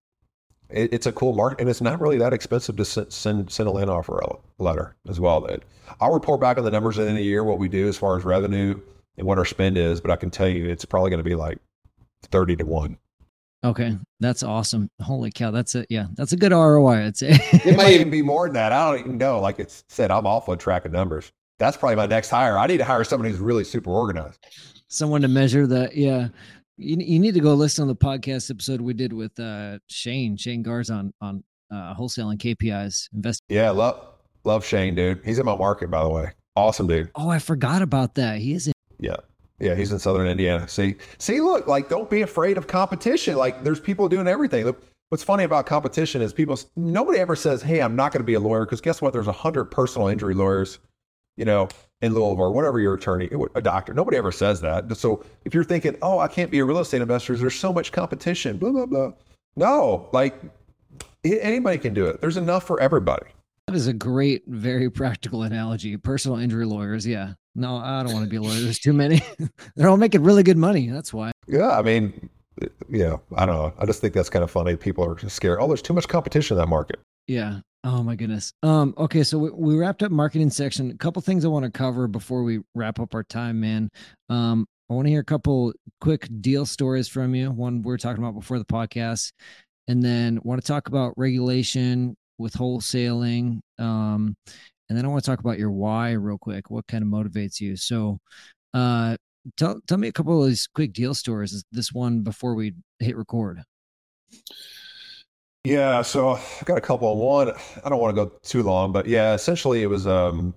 [0.70, 3.68] it, it's a cool market, and it's not really that expensive to send send, send
[3.68, 4.20] a land offer
[4.59, 5.40] letter as well.
[5.42, 5.62] That
[6.01, 7.88] I'll report back on the numbers at the end of the year, what we do
[7.88, 8.81] as far as revenue
[9.16, 11.35] and what our spend is, but I can tell you it's probably going to be
[11.35, 11.59] like
[12.24, 12.98] thirty to one.
[13.64, 14.88] Okay, that's awesome.
[15.02, 17.06] Holy cow, that's a yeah, that's a good ROI.
[17.06, 18.72] I'd say it might even be more than that.
[18.72, 19.40] I don't even know.
[19.40, 21.32] Like it said, I'm awful at tracking numbers.
[21.58, 22.56] That's probably my next hire.
[22.56, 24.46] I need to hire someone who's really super organized.
[24.86, 25.96] Someone to measure that.
[25.96, 26.28] Yeah,
[26.76, 30.36] you, you need to go listen to the podcast episode we did with uh, Shane
[30.36, 31.42] Shane Garz on on
[31.72, 33.08] uh, wholesaling KPIs.
[33.12, 33.42] Invest.
[33.48, 34.06] Yeah, love
[34.44, 35.20] love Shane, dude.
[35.24, 36.30] He's in my market, by the way.
[36.54, 37.10] Awesome, dude.
[37.16, 38.38] Oh, I forgot about that.
[38.38, 38.72] He is in.
[39.00, 39.16] Yeah.
[39.60, 40.68] Yeah, he's in Southern Indiana.
[40.68, 43.36] See, see, look, like don't be afraid of competition.
[43.36, 44.72] Like there's people doing everything.
[45.08, 46.58] What's funny about competition is people.
[46.76, 49.12] Nobody ever says, "Hey, I'm not going to be a lawyer," because guess what?
[49.12, 50.78] There's a hundred personal injury lawyers,
[51.36, 51.68] you know,
[52.02, 53.94] in Louisville or whatever your attorney, a doctor.
[53.94, 54.96] Nobody ever says that.
[54.96, 57.90] So if you're thinking, "Oh, I can't be a real estate investor," there's so much
[57.90, 58.58] competition.
[58.58, 59.12] Blah blah blah.
[59.56, 60.34] No, like
[61.24, 62.20] anybody can do it.
[62.20, 63.26] There's enough for everybody.
[63.66, 65.96] That is a great, very practical analogy.
[65.96, 67.34] Personal injury lawyers, yeah.
[67.58, 68.60] No, I don't want to be a lawyer.
[68.60, 69.20] There's too many.
[69.76, 70.88] They're all making really good money.
[70.88, 71.32] That's why.
[71.48, 72.30] Yeah, I mean,
[72.88, 73.74] yeah, I don't know.
[73.78, 74.76] I just think that's kind of funny.
[74.76, 75.58] People are scared.
[75.60, 77.00] Oh, there's too much competition in that market.
[77.26, 77.60] Yeah.
[77.82, 78.52] Oh my goodness.
[78.62, 78.94] Um.
[78.96, 80.90] Okay, so we, we wrapped up marketing section.
[80.92, 83.90] A couple things I want to cover before we wrap up our time, man.
[84.28, 84.64] Um.
[84.88, 87.50] I want to hear a couple quick deal stories from you.
[87.50, 89.32] One we are talking about before the podcast,
[89.88, 93.60] and then want to talk about regulation with wholesaling.
[93.78, 94.36] Um,
[94.88, 96.70] and then I want to talk about your why real quick.
[96.70, 97.77] What kind of motivates you?
[97.77, 98.18] So,
[98.74, 99.16] uh,
[99.57, 101.64] tell tell me a couple of these quick deal stories.
[101.72, 103.62] This one before we hit record.
[105.64, 107.14] Yeah, so I've got a couple.
[107.16, 107.53] One,
[107.85, 110.55] I don't want to go too long, but yeah, essentially it was um,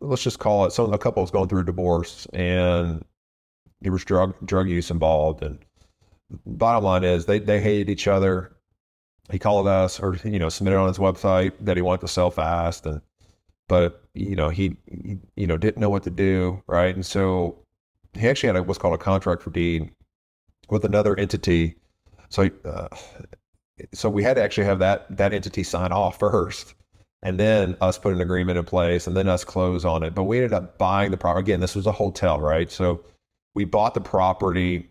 [0.00, 0.72] let's just call it.
[0.72, 3.04] Some a couple was going through a divorce, and
[3.80, 5.42] there was drug drug use involved.
[5.42, 5.58] And
[6.46, 8.56] bottom line is they they hated each other
[9.30, 12.30] he called us or you know submitted on his website that he wanted to sell
[12.30, 13.00] fast and
[13.72, 16.94] but you know he, he, you know didn't know what to do right?
[16.94, 17.58] And so
[18.12, 19.90] he actually had a, what's called a contract for deed
[20.68, 21.76] with another entity.
[22.28, 22.88] So uh,
[23.94, 26.74] so we had to actually have that that entity sign off first
[27.22, 30.14] and then us put an agreement in place and then us close on it.
[30.14, 32.70] But we ended up buying the property again this was a wholetail right?
[32.70, 33.02] So
[33.54, 34.90] we bought the property.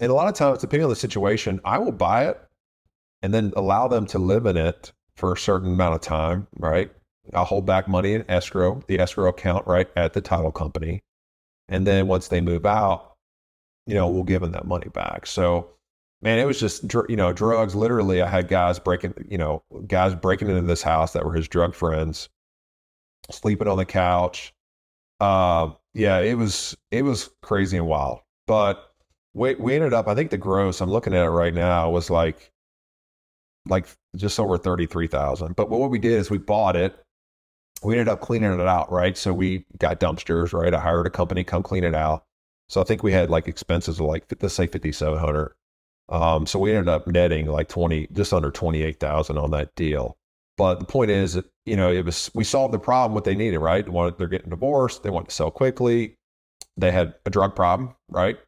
[0.00, 2.40] And a lot of times depending on the situation i will buy it
[3.22, 6.90] and then allow them to live in it for a certain amount of time, right?
[7.32, 11.02] I'll hold back money in escrow, the escrow account, right, at the title company.
[11.68, 13.16] And then once they move out,
[13.86, 15.26] you know, we'll give them that money back.
[15.26, 15.70] So,
[16.22, 17.74] man, it was just, you know, drugs.
[17.74, 21.48] Literally, I had guys breaking, you know, guys breaking into this house that were his
[21.48, 22.28] drug friends,
[23.30, 24.52] sleeping on the couch.
[25.20, 28.20] Uh, yeah, it was, it was crazy and wild.
[28.46, 28.92] But
[29.32, 32.10] we, we ended up, I think the gross, I'm looking at it right now, was
[32.10, 32.52] like
[33.68, 35.56] like just over 33,000.
[35.56, 36.96] But what we did is we bought it.
[37.84, 39.16] We ended up cleaning it out, right?
[39.16, 40.72] So we got dumpsters, right?
[40.72, 42.24] I hired a company come clean it out.
[42.68, 45.54] So I think we had like expenses of like let's say 5700.
[46.08, 50.16] Um, so we ended up netting like 20 just under 28,000 on that deal.
[50.56, 53.58] But the point is you know, it was we solved the problem what they needed,
[53.58, 53.84] right?
[53.84, 56.16] They wanted, they're getting divorced, they want to sell quickly.
[56.76, 58.38] They had a drug problem, right?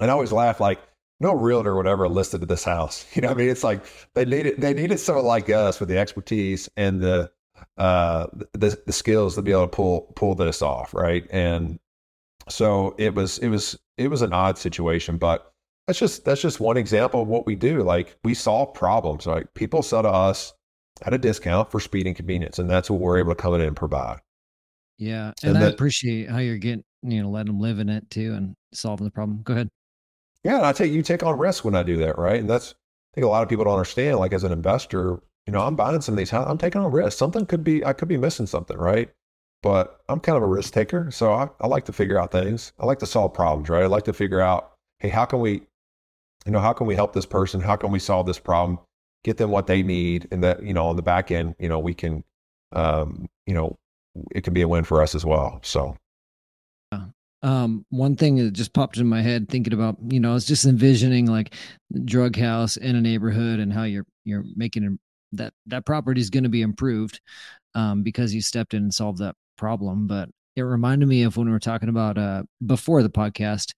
[0.00, 0.80] And I always laugh like
[1.20, 3.06] no realtor would ever listed this house.
[3.14, 5.98] You know, I mean, it's like they needed they needed someone like us with the
[5.98, 7.30] expertise and the
[7.76, 11.26] uh the the skills to be able to pull pull this off, right?
[11.30, 11.78] And
[12.48, 15.52] so it was it was it was an odd situation, but
[15.86, 17.82] that's just that's just one example of what we do.
[17.82, 19.26] Like we solve problems.
[19.26, 20.52] Like people sell to us
[21.02, 23.60] at a discount for speed and convenience, and that's what we're able to come in
[23.60, 24.20] and provide.
[24.98, 27.88] Yeah, and, and I that, appreciate how you're getting you know letting them live in
[27.88, 29.42] it too and solving the problem.
[29.42, 29.68] Go ahead.
[30.44, 32.40] Yeah, and I take you take on risk when I do that, right?
[32.40, 34.18] And that's I think a lot of people don't understand.
[34.18, 36.32] Like as an investor, you know, I'm buying some of these.
[36.32, 37.18] I'm taking on risk.
[37.18, 39.10] Something could be I could be missing something, right?
[39.62, 42.72] But I'm kind of a risk taker, so I, I like to figure out things.
[42.80, 43.84] I like to solve problems, right?
[43.84, 45.62] I like to figure out, hey, how can we,
[46.44, 47.60] you know, how can we help this person?
[47.60, 48.80] How can we solve this problem?
[49.22, 51.78] Get them what they need, and that you know, on the back end, you know,
[51.78, 52.24] we can,
[52.72, 53.78] um, you know,
[54.32, 55.60] it can be a win for us as well.
[55.62, 55.96] So
[57.42, 60.46] um, one thing that just popped in my head thinking about, you know, I was
[60.46, 61.54] just envisioning like
[62.04, 64.98] drug house in a neighborhood and how you're you're making
[65.32, 67.20] that that property is going to be improved
[67.74, 70.06] um, because you stepped in and solved that problem.
[70.06, 73.72] But it reminded me of when we were talking about uh, before the podcast,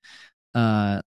[0.54, 1.00] uh,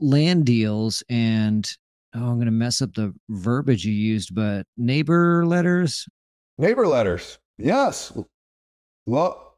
[0.00, 1.70] land deals and
[2.14, 6.06] oh, I'm going to mess up the verbiage you used, but neighbor letters.
[6.58, 8.12] Neighbor letters, yes.
[9.06, 9.48] Well,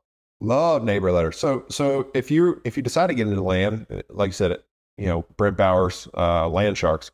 [0.43, 1.39] Love neighbor letters.
[1.39, 4.59] So so if you if you decide to get into land, like I said,
[4.97, 7.11] you know Brent Bowers, uh, Land Sharks,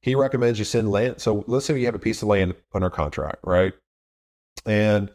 [0.00, 1.20] he recommends you send land.
[1.20, 3.72] So let's say you have a piece of land under contract, right?
[4.66, 5.10] And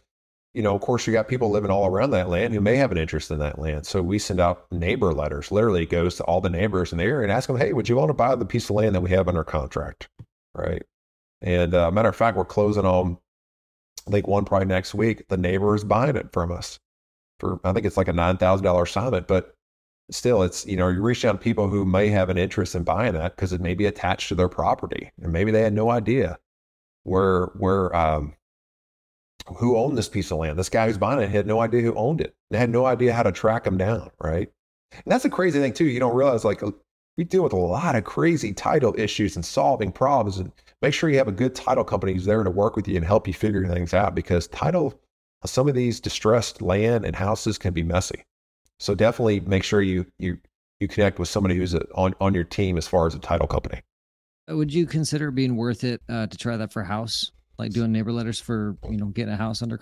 [0.53, 2.91] you know, of course, you got people living all around that land who may have
[2.91, 3.85] an interest in that land.
[3.85, 5.51] So we send out neighbor letters.
[5.51, 7.95] Literally, goes to all the neighbors in the area and ask them, "Hey, would you
[7.95, 10.09] want to buy the piece of land that we have under contract?"
[10.55, 10.83] Right.
[11.41, 13.17] And uh, matter of fact, we're closing on,
[14.09, 15.27] think one probably next week.
[15.27, 16.79] The neighbor is buying it from us
[17.39, 19.53] for, I think it's like a nine thousand dollar assignment, but
[20.11, 22.83] still, it's you know, you reach out to people who may have an interest in
[22.83, 25.89] buying that because it may be attached to their property, and maybe they had no
[25.89, 26.37] idea
[27.03, 28.35] where where um,
[29.57, 30.57] who owned this piece of land.
[30.57, 32.35] This guy who's buying it had no idea who owned it.
[32.49, 34.51] They had no idea how to track them down, right?
[34.91, 35.85] And that's a crazy thing too.
[35.85, 36.61] You don't realize like
[37.17, 41.09] we deal with a lot of crazy title issues and solving problems and make sure
[41.09, 43.33] you have a good title company who's there to work with you and help you
[43.33, 44.99] figure things out because title
[45.45, 48.23] some of these distressed land and houses can be messy.
[48.79, 50.37] So definitely make sure you you
[50.79, 53.81] you connect with somebody who's on on your team as far as a title company.
[54.47, 57.31] Would you consider being worth it uh, to try that for a house?
[57.57, 59.79] like doing neighbor letters for you know getting a house under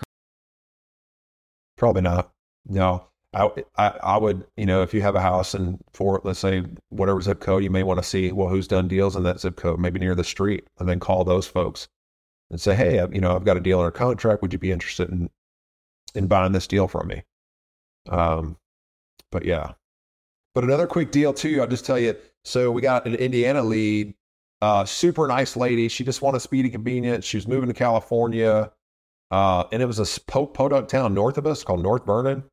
[1.76, 2.30] probably not.
[2.66, 3.08] No.
[3.34, 6.64] I, I, I would you know if you have a house and for let's say
[6.88, 9.56] whatever zip code you may want to see well who's done deals in that zip
[9.56, 11.86] code maybe near the street and then call those folks
[12.50, 14.40] and say hey you know i've got a deal under contract.
[14.40, 15.28] Would you be interested in
[16.14, 17.24] in buying this deal from me?
[18.08, 18.56] Um
[19.30, 19.72] but yeah
[20.54, 24.14] but another quick deal too i'll just tell you so we got an indiana lead
[24.62, 25.88] uh, super nice lady.
[25.88, 27.24] She just wanted speedy convenience.
[27.24, 28.72] She was moving to California.
[29.30, 32.44] Uh, and it was a podunk town north of us called North Vernon.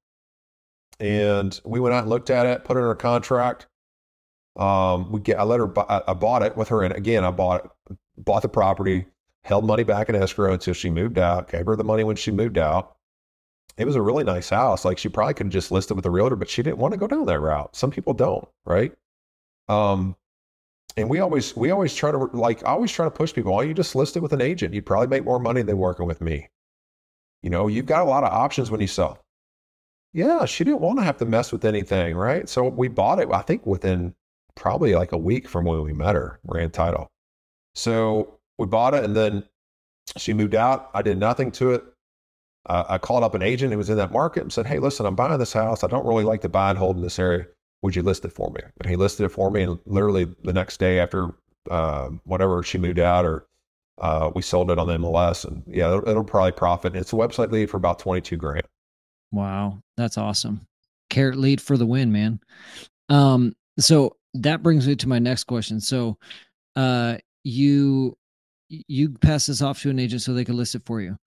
[0.99, 3.67] And we went out and looked at it, put it in a contract.
[4.55, 6.83] Um, we get, I let her, buy, I bought it with her.
[6.83, 9.05] And again, I bought it, bought the property,
[9.43, 12.31] held money back in escrow until she moved out, gave her the money when she
[12.31, 12.95] moved out.
[13.77, 14.85] It was a really nice house.
[14.85, 16.93] Like she probably could have just listed it with a realtor, but she didn't want
[16.93, 17.75] to go down that route.
[17.75, 18.93] Some people don't, right?
[19.67, 20.15] Um,
[20.95, 23.53] and we always we always try to like I always try to push people.
[23.53, 24.73] Why you just list it with an agent?
[24.73, 26.49] You'd probably make more money than working with me.
[27.41, 29.19] You know, you've got a lot of options when you sell.
[30.13, 32.47] Yeah, she didn't want to have to mess with anything, right?
[32.47, 33.29] So we bought it.
[33.31, 34.13] I think within
[34.55, 37.07] probably like a week from when we met her, ran title.
[37.73, 39.43] So we bought it, and then
[40.17, 40.91] she moved out.
[40.93, 41.83] I did nothing to it.
[42.65, 45.05] Uh, I called up an agent who was in that market and said, "Hey, listen,
[45.05, 45.83] I'm buying this house.
[45.83, 47.45] I don't really like to buy and hold in this area
[47.83, 48.61] would you list it for me?
[48.79, 49.61] And he listed it for me.
[49.61, 51.35] And literally the next day after
[51.69, 53.45] uh, whatever she moved out or
[53.99, 55.45] uh, we sold it on the MLS.
[55.45, 56.95] And yeah, it'll, it'll, probably profit.
[56.95, 58.63] It's a website lead for about 22 grand.
[59.31, 59.79] Wow.
[59.97, 60.65] That's awesome.
[61.09, 62.39] Carrot lead for the win, man.
[63.09, 65.79] Um, so that brings me to my next question.
[65.79, 66.17] So
[66.75, 68.17] uh, you
[68.69, 71.17] you pass this off to an agent so they can list it for you.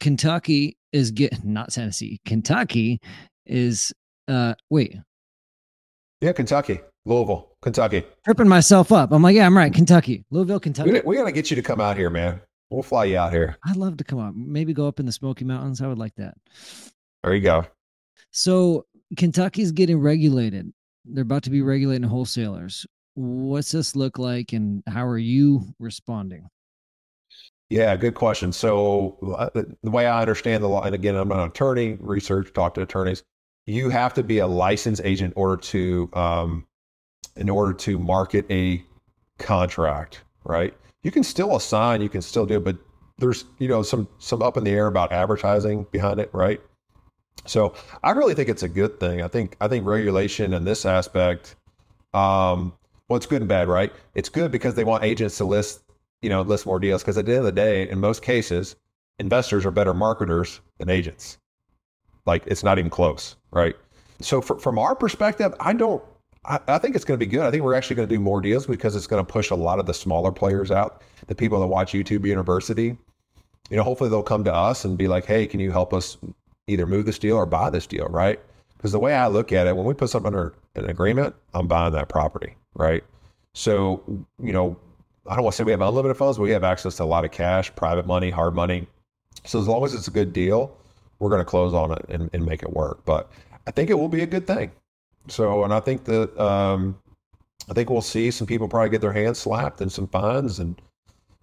[0.00, 2.20] Kentucky is get not Tennessee.
[2.24, 3.00] Kentucky
[3.46, 3.92] is
[4.28, 4.96] uh wait,
[6.20, 8.04] yeah, Kentucky, Louisville, Kentucky.
[8.24, 9.10] Tripping myself up.
[9.10, 9.72] I'm like, yeah, I'm right.
[9.72, 10.92] Kentucky, Louisville, Kentucky.
[10.92, 12.40] We, we got to get you to come out here, man.
[12.68, 13.56] We'll fly you out here.
[13.64, 14.36] I'd love to come out.
[14.36, 15.80] Maybe go up in the Smoky Mountains.
[15.80, 16.34] I would like that.
[17.24, 17.64] There you go.
[18.32, 18.84] So
[19.16, 20.72] Kentucky's getting regulated.
[21.06, 22.86] They're about to be regulating wholesalers.
[23.14, 26.48] What's this look like, and how are you responding?
[27.70, 28.52] Yeah, good question.
[28.52, 31.96] So uh, the way I understand the law, and again, I'm an attorney.
[32.00, 33.22] Research, talk to attorneys
[33.70, 36.66] you have to be a licensed agent in order to um,
[37.36, 38.82] in order to market a
[39.38, 40.74] contract, right?
[41.02, 42.76] You can still assign, you can still do it, but
[43.18, 46.60] there's you know some some up in the air about advertising behind it, right?
[47.46, 49.22] So I really think it's a good thing.
[49.22, 51.56] I think I think regulation in this aspect,
[52.12, 52.72] um,
[53.08, 53.92] well, it's good and bad, right?
[54.14, 55.82] It's good because they want agents to list,
[56.22, 57.02] you know, list more deals.
[57.02, 58.76] Because at the end of the day, in most cases,
[59.18, 61.38] investors are better marketers than agents.
[62.26, 63.74] Like it's not even close, right?
[64.20, 66.02] So for, from our perspective, I don't.
[66.44, 67.42] I, I think it's going to be good.
[67.42, 69.54] I think we're actually going to do more deals because it's going to push a
[69.54, 71.02] lot of the smaller players out.
[71.26, 72.96] The people that watch YouTube University,
[73.68, 76.16] you know, hopefully they'll come to us and be like, "Hey, can you help us
[76.66, 78.40] either move this deal or buy this deal?" Right?
[78.76, 81.66] Because the way I look at it, when we put something under an agreement, I'm
[81.66, 83.04] buying that property, right?
[83.52, 84.02] So,
[84.42, 84.78] you know,
[85.26, 87.04] I don't want to say we have unlimited funds, but we have access to a
[87.04, 88.86] lot of cash, private money, hard money.
[89.44, 90.76] So as long as it's a good deal,
[91.18, 93.04] we're going to close on it and, and make it work.
[93.04, 93.30] But
[93.66, 94.72] I think it will be a good thing.
[95.28, 96.98] So, and I think that um,
[97.68, 100.80] I think we'll see some people probably get their hands slapped and some fines, and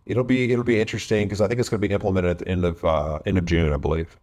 [0.05, 2.47] it'll be it'll be interesting because I think it's going to be implemented at the
[2.47, 4.17] end of uh, end of June, I believe.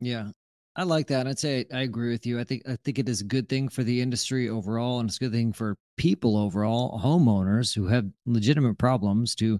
[0.00, 0.30] Yeah,
[0.74, 1.26] I like that.
[1.26, 2.40] I'd say I agree with you.
[2.40, 5.18] I think I think it is a good thing for the industry overall, and it's
[5.18, 9.58] a good thing for people overall, homeowners who have legitimate problems to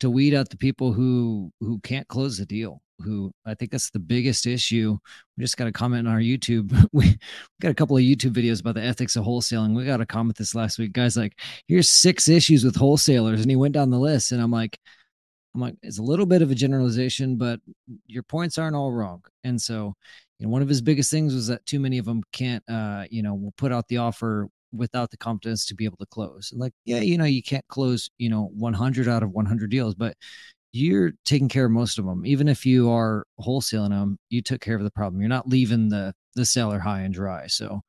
[0.00, 3.90] to weed out the people who who can't close the deal who I think that's
[3.90, 4.96] the biggest issue.
[5.36, 6.72] We just got a comment on our YouTube.
[6.92, 7.18] we, we
[7.60, 9.74] got a couple of YouTube videos about the ethics of wholesaling.
[9.74, 10.92] We got a comment this last week.
[10.92, 13.40] Guys like, here's six issues with wholesalers.
[13.40, 14.32] And he went down the list.
[14.32, 14.78] And I'm like,
[15.54, 17.60] I'm like, it's a little bit of a generalization, but
[18.06, 19.22] your points aren't all wrong.
[19.44, 19.94] And so,
[20.44, 23.04] you know, one of his biggest things was that too many of them can't, uh,
[23.10, 26.52] you know, will put out the offer without the confidence to be able to close.
[26.54, 30.14] Like, yeah, you know, you can't close, you know, 100 out of 100 deals, but
[30.74, 32.26] you're taking care of most of them.
[32.26, 35.22] Even if you are wholesaling them, you took care of the problem.
[35.22, 37.46] You're not leaving the the seller high and dry.
[37.46, 37.80] So,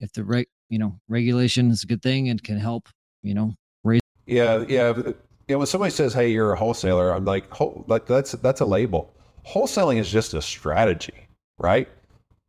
[0.00, 2.90] if the right, you know, regulation is a good thing and can help,
[3.22, 4.02] you know, raise.
[4.26, 4.92] Yeah, yeah.
[5.48, 7.46] Yeah, when somebody says, "Hey, you're a wholesaler," I'm like,
[7.88, 9.14] like that's that's a label.
[9.46, 11.25] Wholesaling is just a strategy,
[11.58, 11.88] right?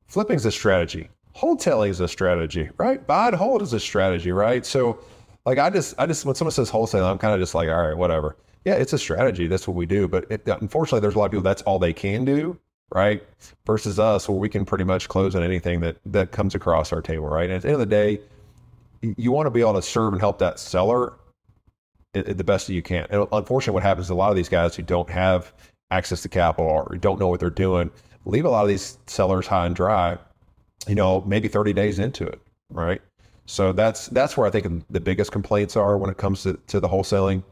[0.07, 1.09] Flipping is a strategy.
[1.35, 3.05] Wholesaling is a strategy, right?
[3.05, 4.65] Buy and hold is a strategy, right?
[4.65, 4.99] So,
[5.45, 7.87] like, I just, I just, when someone says wholesale, I'm kind of just like, all
[7.87, 8.37] right, whatever.
[8.65, 9.47] Yeah, it's a strategy.
[9.47, 10.07] That's what we do.
[10.07, 12.57] But it, unfortunately, there's a lot of people that's all they can do,
[12.91, 13.23] right?
[13.65, 17.01] Versus us, where we can pretty much close on anything that that comes across our
[17.01, 17.45] table, right?
[17.45, 18.19] And at the end of the day,
[19.01, 21.13] you want to be able to serve and help that seller
[22.13, 23.05] the best that you can.
[23.09, 25.53] And unfortunately, what happens is a lot of these guys who don't have
[25.91, 27.91] access to capital or don't know what they're doing
[28.27, 30.17] leave a lot of these sellers high and dry.
[30.87, 33.01] You know, maybe 30 days into it, right?
[33.45, 36.79] So that's that's where I think the biggest complaints are when it comes to, to
[36.79, 37.43] the wholesaling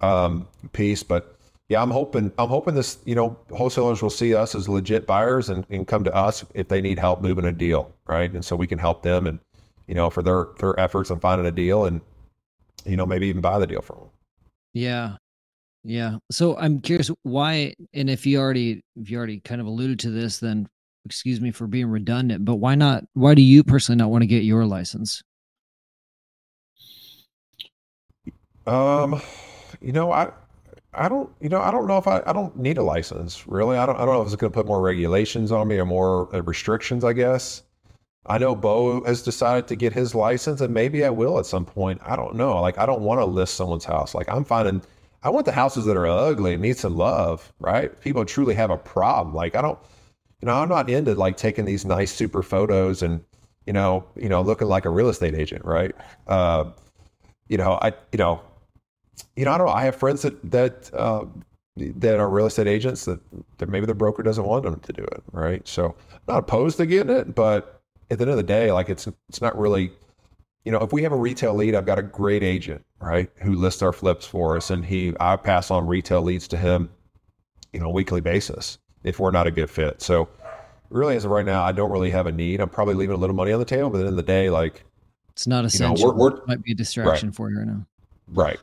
[0.00, 1.02] um, piece.
[1.02, 1.36] But
[1.68, 5.48] yeah, I'm hoping I'm hoping this you know wholesalers will see us as legit buyers
[5.48, 8.32] and, and come to us if they need help moving a deal, right?
[8.32, 9.38] And so we can help them and
[9.86, 12.00] you know for their their efforts on finding a deal and
[12.84, 14.08] you know, maybe even buy the deal from them.
[14.74, 15.16] Yeah.
[15.84, 16.18] Yeah.
[16.30, 20.10] So I'm curious why, and if you already, if you already kind of alluded to
[20.10, 20.68] this, then
[21.04, 24.26] excuse me for being redundant, but why not, why do you personally not want to
[24.26, 25.22] get your license?
[28.66, 29.20] Um,
[29.80, 30.30] you know, I,
[30.94, 33.76] I don't, you know, I don't know if I, I don't need a license really.
[33.76, 35.86] I don't, I don't know if it's going to put more regulations on me or
[35.86, 37.64] more uh, restrictions, I guess.
[38.26, 41.64] I know Bo has decided to get his license, and maybe I will at some
[41.64, 42.00] point.
[42.04, 42.60] I don't know.
[42.60, 44.14] Like, I don't want to list someone's house.
[44.14, 44.80] Like, I'm finding,
[45.22, 47.98] I want the houses that are ugly and need some love, right?
[48.00, 49.34] People truly have a problem.
[49.34, 49.78] Like, I don't,
[50.40, 53.24] you know, I'm not into like taking these nice super photos and,
[53.66, 55.94] you know, you know, looking like a real estate agent, right?
[56.26, 56.64] Uh,
[57.48, 58.40] you know, I, you know,
[59.36, 59.72] you know, I don't know.
[59.72, 61.24] I have friends that that uh,
[61.76, 63.20] that are real estate agents that,
[63.58, 65.66] that maybe the broker doesn't want them to do it, right?
[65.68, 68.88] So, I'm not opposed to getting it, but at the end of the day, like
[68.88, 69.92] it's it's not really,
[70.64, 73.54] you know, if we have a retail lead, I've got a great agent, right, who
[73.54, 76.90] lists our flips for us, and he I pass on retail leads to him,
[77.72, 80.00] you know, weekly basis if we're not a good fit.
[80.00, 80.28] So
[80.88, 82.60] really, as of right now, I don't really have a need.
[82.60, 84.32] I'm probably leaving a little money on the table, but at the end of the
[84.32, 84.84] day, like
[85.32, 85.98] it's not essential.
[85.98, 87.36] You know, we're, we're, might be a distraction right.
[87.36, 87.86] for you right now.
[88.28, 88.60] Right.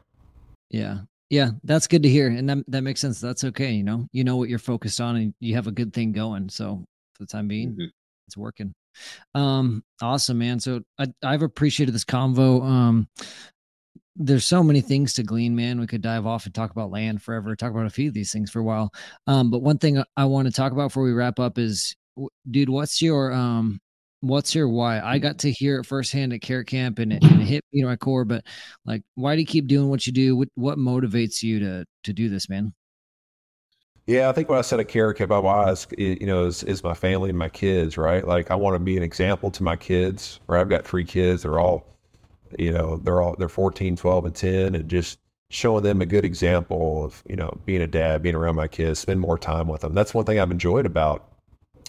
[0.70, 1.00] Yeah.
[1.32, 3.22] Yeah, that's good to hear, and that that makes sense.
[3.22, 3.72] That's okay.
[3.72, 6.50] You know, you know what you're focused on, and you have a good thing going.
[6.50, 6.84] So
[7.14, 7.86] for the time being, mm-hmm.
[8.26, 8.74] it's working.
[9.36, 10.60] Um, awesome, man.
[10.60, 12.64] So I, I've appreciated this convo.
[12.64, 13.08] Um,
[14.16, 15.80] there's so many things to glean, man.
[15.80, 18.32] We could dive off and talk about land forever, talk about a few of these
[18.32, 18.92] things for a while.
[19.28, 21.96] Um, but one thing I want to talk about before we wrap up is,
[22.52, 23.80] dude, what's your um,
[24.20, 25.00] what's your why?
[25.00, 27.82] I got to hear it firsthand at Carrot Camp, and it, and it hit me
[27.82, 28.26] to my core.
[28.26, 28.44] But
[28.86, 30.36] like, why do you keep doing what you do?
[30.36, 32.74] What what motivates you to to do this, man?
[34.10, 36.84] Yeah, I think when I said at Carrot Camp, why is, you know, is, is
[36.84, 38.26] my family and my kids, right?
[38.28, 40.60] Like I want to be an example to my kids, right?
[40.60, 41.44] I've got three kids.
[41.44, 41.86] They're all,
[42.58, 45.20] you know, they're all, they're 14, 12 and 10 and just
[45.52, 48.98] showing them a good example of, you know, being a dad, being around my kids,
[48.98, 49.94] spend more time with them.
[49.94, 51.28] That's one thing I've enjoyed about,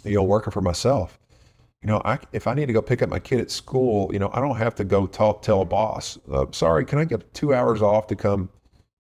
[0.05, 1.19] you know, working for myself.
[1.81, 4.19] You know, I, if I need to go pick up my kid at school, you
[4.19, 7.33] know, I don't have to go talk, tell a boss, uh, sorry, can I get
[7.33, 8.51] two hours off to come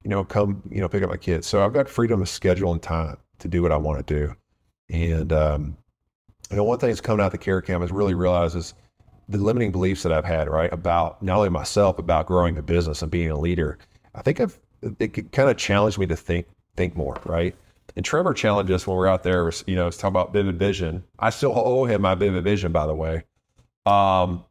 [0.03, 1.47] you know, come, you know, pick up my kids.
[1.47, 4.35] So I've got freedom of schedule and time to do what I want to do.
[4.91, 5.77] And, um,
[6.51, 8.75] you know, one thing that's coming out of the Carrot Camp is really realizes
[9.29, 13.03] the limiting beliefs that I've had, right, about not only myself, about growing the business
[13.03, 13.79] and being a leader.
[14.15, 14.59] I think I've,
[14.99, 16.47] it kind of challenged me to think,
[16.77, 17.55] think more, right?
[17.97, 21.05] And Trevor challenged us when we are out there, you know, talking about vivid vision.
[21.19, 23.25] I still owe him my vivid vision, by the way.
[23.87, 24.45] Um,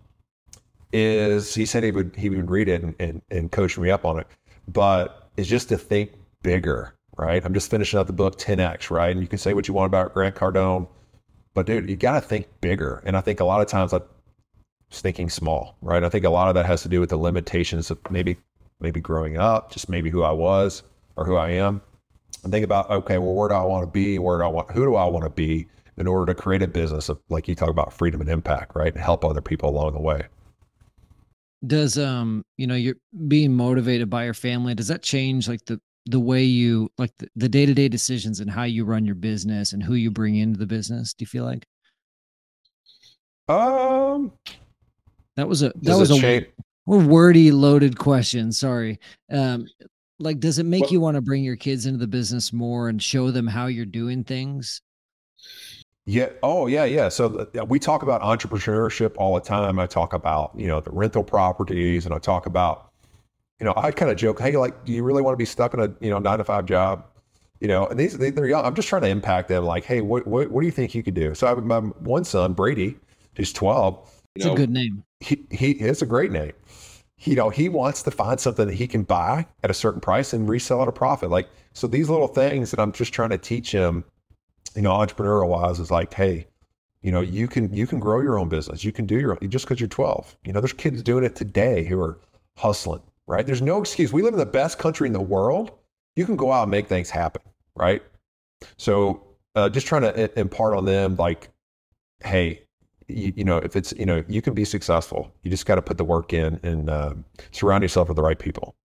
[0.92, 4.06] is he said he would he would read it and, and, and coach me up
[4.06, 4.28] on it.
[4.68, 6.12] But is just to think
[6.44, 7.44] bigger, right?
[7.44, 9.12] I'm just finishing up the book 10X, right?
[9.12, 10.88] And you can say what you want about Grant Cardone,
[11.54, 13.02] but dude, you got to think bigger.
[13.06, 14.04] And I think a lot of times I'm
[14.92, 16.04] thinking small, right?
[16.04, 18.38] I think a lot of that has to do with the limitations of maybe
[18.82, 20.84] maybe growing up, just maybe who I was
[21.18, 21.82] or who I am.
[22.44, 24.20] And think about, okay, well, where do I want to be?
[24.20, 25.68] Where do I want, who do I want to be
[25.98, 28.94] in order to create a business of, like you talk about freedom and impact, right?
[28.94, 30.28] And help other people along the way
[31.68, 32.96] does um you know you're
[33.28, 35.80] being motivated by your family does that change like the
[36.10, 39.74] the way you like the day to day decisions and how you run your business
[39.74, 41.14] and who you bring into the business?
[41.14, 41.68] Do you feel like?
[43.48, 44.32] Um,
[45.36, 46.54] that was a that was a shape?
[46.86, 48.52] wordy, loaded question.
[48.52, 49.00] Sorry.
[49.32, 49.68] Um,
[50.20, 52.90] like, does it make well, you want to bring your kids into the business more
[52.90, 54.82] and show them how you're doing things?
[56.06, 56.30] Yeah.
[56.42, 57.10] Oh, yeah, yeah.
[57.10, 59.80] So uh, we talk about entrepreneurship all the time.
[59.80, 62.92] I talk about you know the rental properties, and I talk about
[63.60, 65.74] you know I kind of joke, hey, like, do you really want to be stuck
[65.74, 67.06] in a you know nine to five job?
[67.60, 68.66] You know, and these they, are young.
[68.66, 69.66] I'm just trying to impact them.
[69.66, 71.36] Like, hey, what what, what do you think you could do?
[71.36, 72.98] So I have my one son, Brady,
[73.36, 74.24] who's 12.
[74.36, 75.04] It's know, a good name.
[75.20, 76.54] He he it's a great name
[77.22, 80.34] you know, he wants to find something that he can buy at a certain price
[80.34, 81.30] and resell at a profit.
[81.30, 84.06] Like, so these little things that I'm just trying to teach him,
[84.76, 86.48] you know, entrepreneurial wise is like, hey,
[87.02, 88.84] you know, you can you can grow your own business.
[88.84, 90.38] You can do your own just because you're 12.
[90.44, 92.20] You know, there's kids doing it today who are
[92.58, 93.46] hustling, right?
[93.46, 94.12] There's no excuse.
[94.12, 95.72] We live in the best country in the world.
[96.16, 97.42] You can go out and make things happen,
[97.76, 98.04] right?
[98.78, 99.24] So
[99.56, 101.50] uh, just trying to impart on them like,
[102.24, 102.64] hey,
[103.08, 105.32] you, you, know, if it's, you know, you can be successful.
[105.44, 107.14] You just got to put the work in and uh,
[107.52, 108.76] surround yourself with the right people.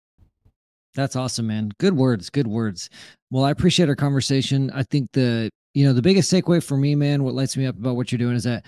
[0.95, 1.73] That's awesome, man.
[1.79, 2.31] Good words.
[2.31, 2.89] Good words.
[3.31, 4.71] Well, I appreciate our conversation.
[4.73, 7.77] I think the, you know, the biggest takeaway for me, man, what lights me up
[7.77, 8.65] about what you're doing is that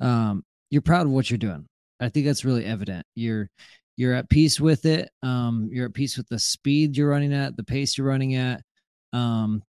[0.00, 1.66] um, you're proud of what you're doing.
[2.00, 3.06] I think that's really evident.
[3.14, 3.48] You're,
[3.96, 5.08] you're at peace with it.
[5.22, 8.62] Um, you're at peace with the speed you're running at, the pace you're running at.
[9.12, 9.62] Um,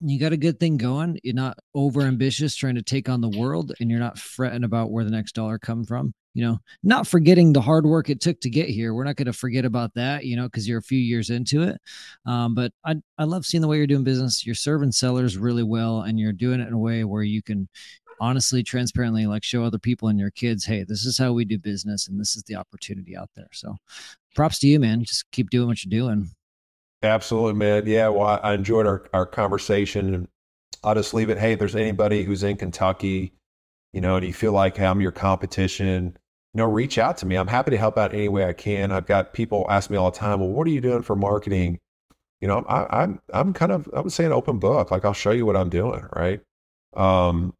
[0.00, 1.18] you got a good thing going.
[1.22, 4.90] You're not over ambitious trying to take on the world and you're not fretting about
[4.90, 6.14] where the next dollar come from.
[6.34, 8.92] You know, not forgetting the hard work it took to get here.
[8.92, 11.62] We're not going to forget about that, you know, because you're a few years into
[11.62, 11.80] it.
[12.26, 14.44] Um, but I, I love seeing the way you're doing business.
[14.44, 17.68] You're serving sellers really well and you're doing it in a way where you can
[18.20, 21.58] honestly, transparently, like show other people and your kids, hey, this is how we do
[21.58, 23.48] business and this is the opportunity out there.
[23.52, 23.76] So
[24.34, 25.04] props to you, man.
[25.04, 26.30] Just keep doing what you're doing.
[27.04, 27.86] Absolutely, man.
[27.86, 30.14] Yeah, well, I enjoyed our, our conversation.
[30.14, 30.28] And
[30.82, 31.38] I'll just leave it.
[31.38, 33.32] Hey, if there's anybody who's in Kentucky,
[33.92, 36.16] you know, and you feel like hey, I'm your competition,
[36.54, 37.36] you know, reach out to me.
[37.36, 38.90] I'm happy to help out any way I can.
[38.90, 41.78] I've got people ask me all the time, well, what are you doing for marketing?
[42.40, 44.90] You know, I, I'm I'm kind of I would say an open book.
[44.90, 46.40] Like I'll show you what I'm doing, right?
[46.96, 47.54] Um,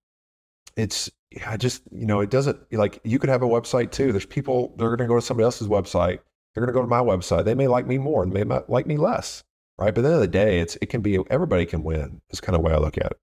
[0.77, 1.11] it's
[1.47, 4.13] I just you know it doesn't like you could have a website too.
[4.13, 6.21] There's people they're going to go to somebody else's website
[6.55, 7.45] they're going to go to my website.
[7.45, 9.43] They may like me more, they may like me less,
[9.79, 9.95] right?
[9.95, 12.21] But at the end of the day, it's it can be everybody can win.
[12.31, 13.19] Is kind of the way I look at it.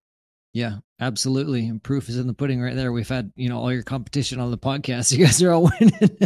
[0.53, 1.65] Yeah, absolutely.
[1.67, 2.91] And proof is in the pudding right there.
[2.91, 5.11] We've had you know all your competition on the podcast.
[5.17, 6.19] You guys are all winning.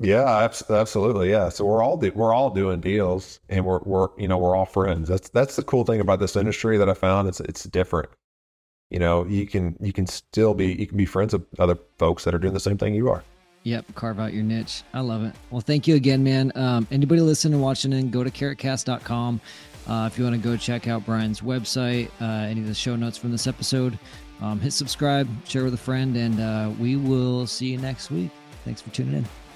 [0.00, 1.30] yeah, absolutely.
[1.30, 1.48] Yeah.
[1.48, 4.66] So we're all do, we're all doing deals, and we're we're you know we're all
[4.66, 5.08] friends.
[5.08, 7.28] That's that's the cool thing about this industry that I found.
[7.28, 8.08] It's it's different.
[8.90, 12.24] You know, you can you can still be you can be friends with other folks
[12.24, 13.22] that are doing the same thing you are.
[13.68, 14.82] Yep, carve out your niche.
[14.94, 15.34] I love it.
[15.50, 16.52] Well, thank you again, man.
[16.54, 19.42] Um, anybody listening and watching in, go to carrotcast.com.
[19.86, 22.96] Uh, if you want to go check out Brian's website, uh, any of the show
[22.96, 23.98] notes from this episode,
[24.40, 28.30] um, hit subscribe, share with a friend, and uh, we will see you next week.
[28.64, 29.47] Thanks for tuning in.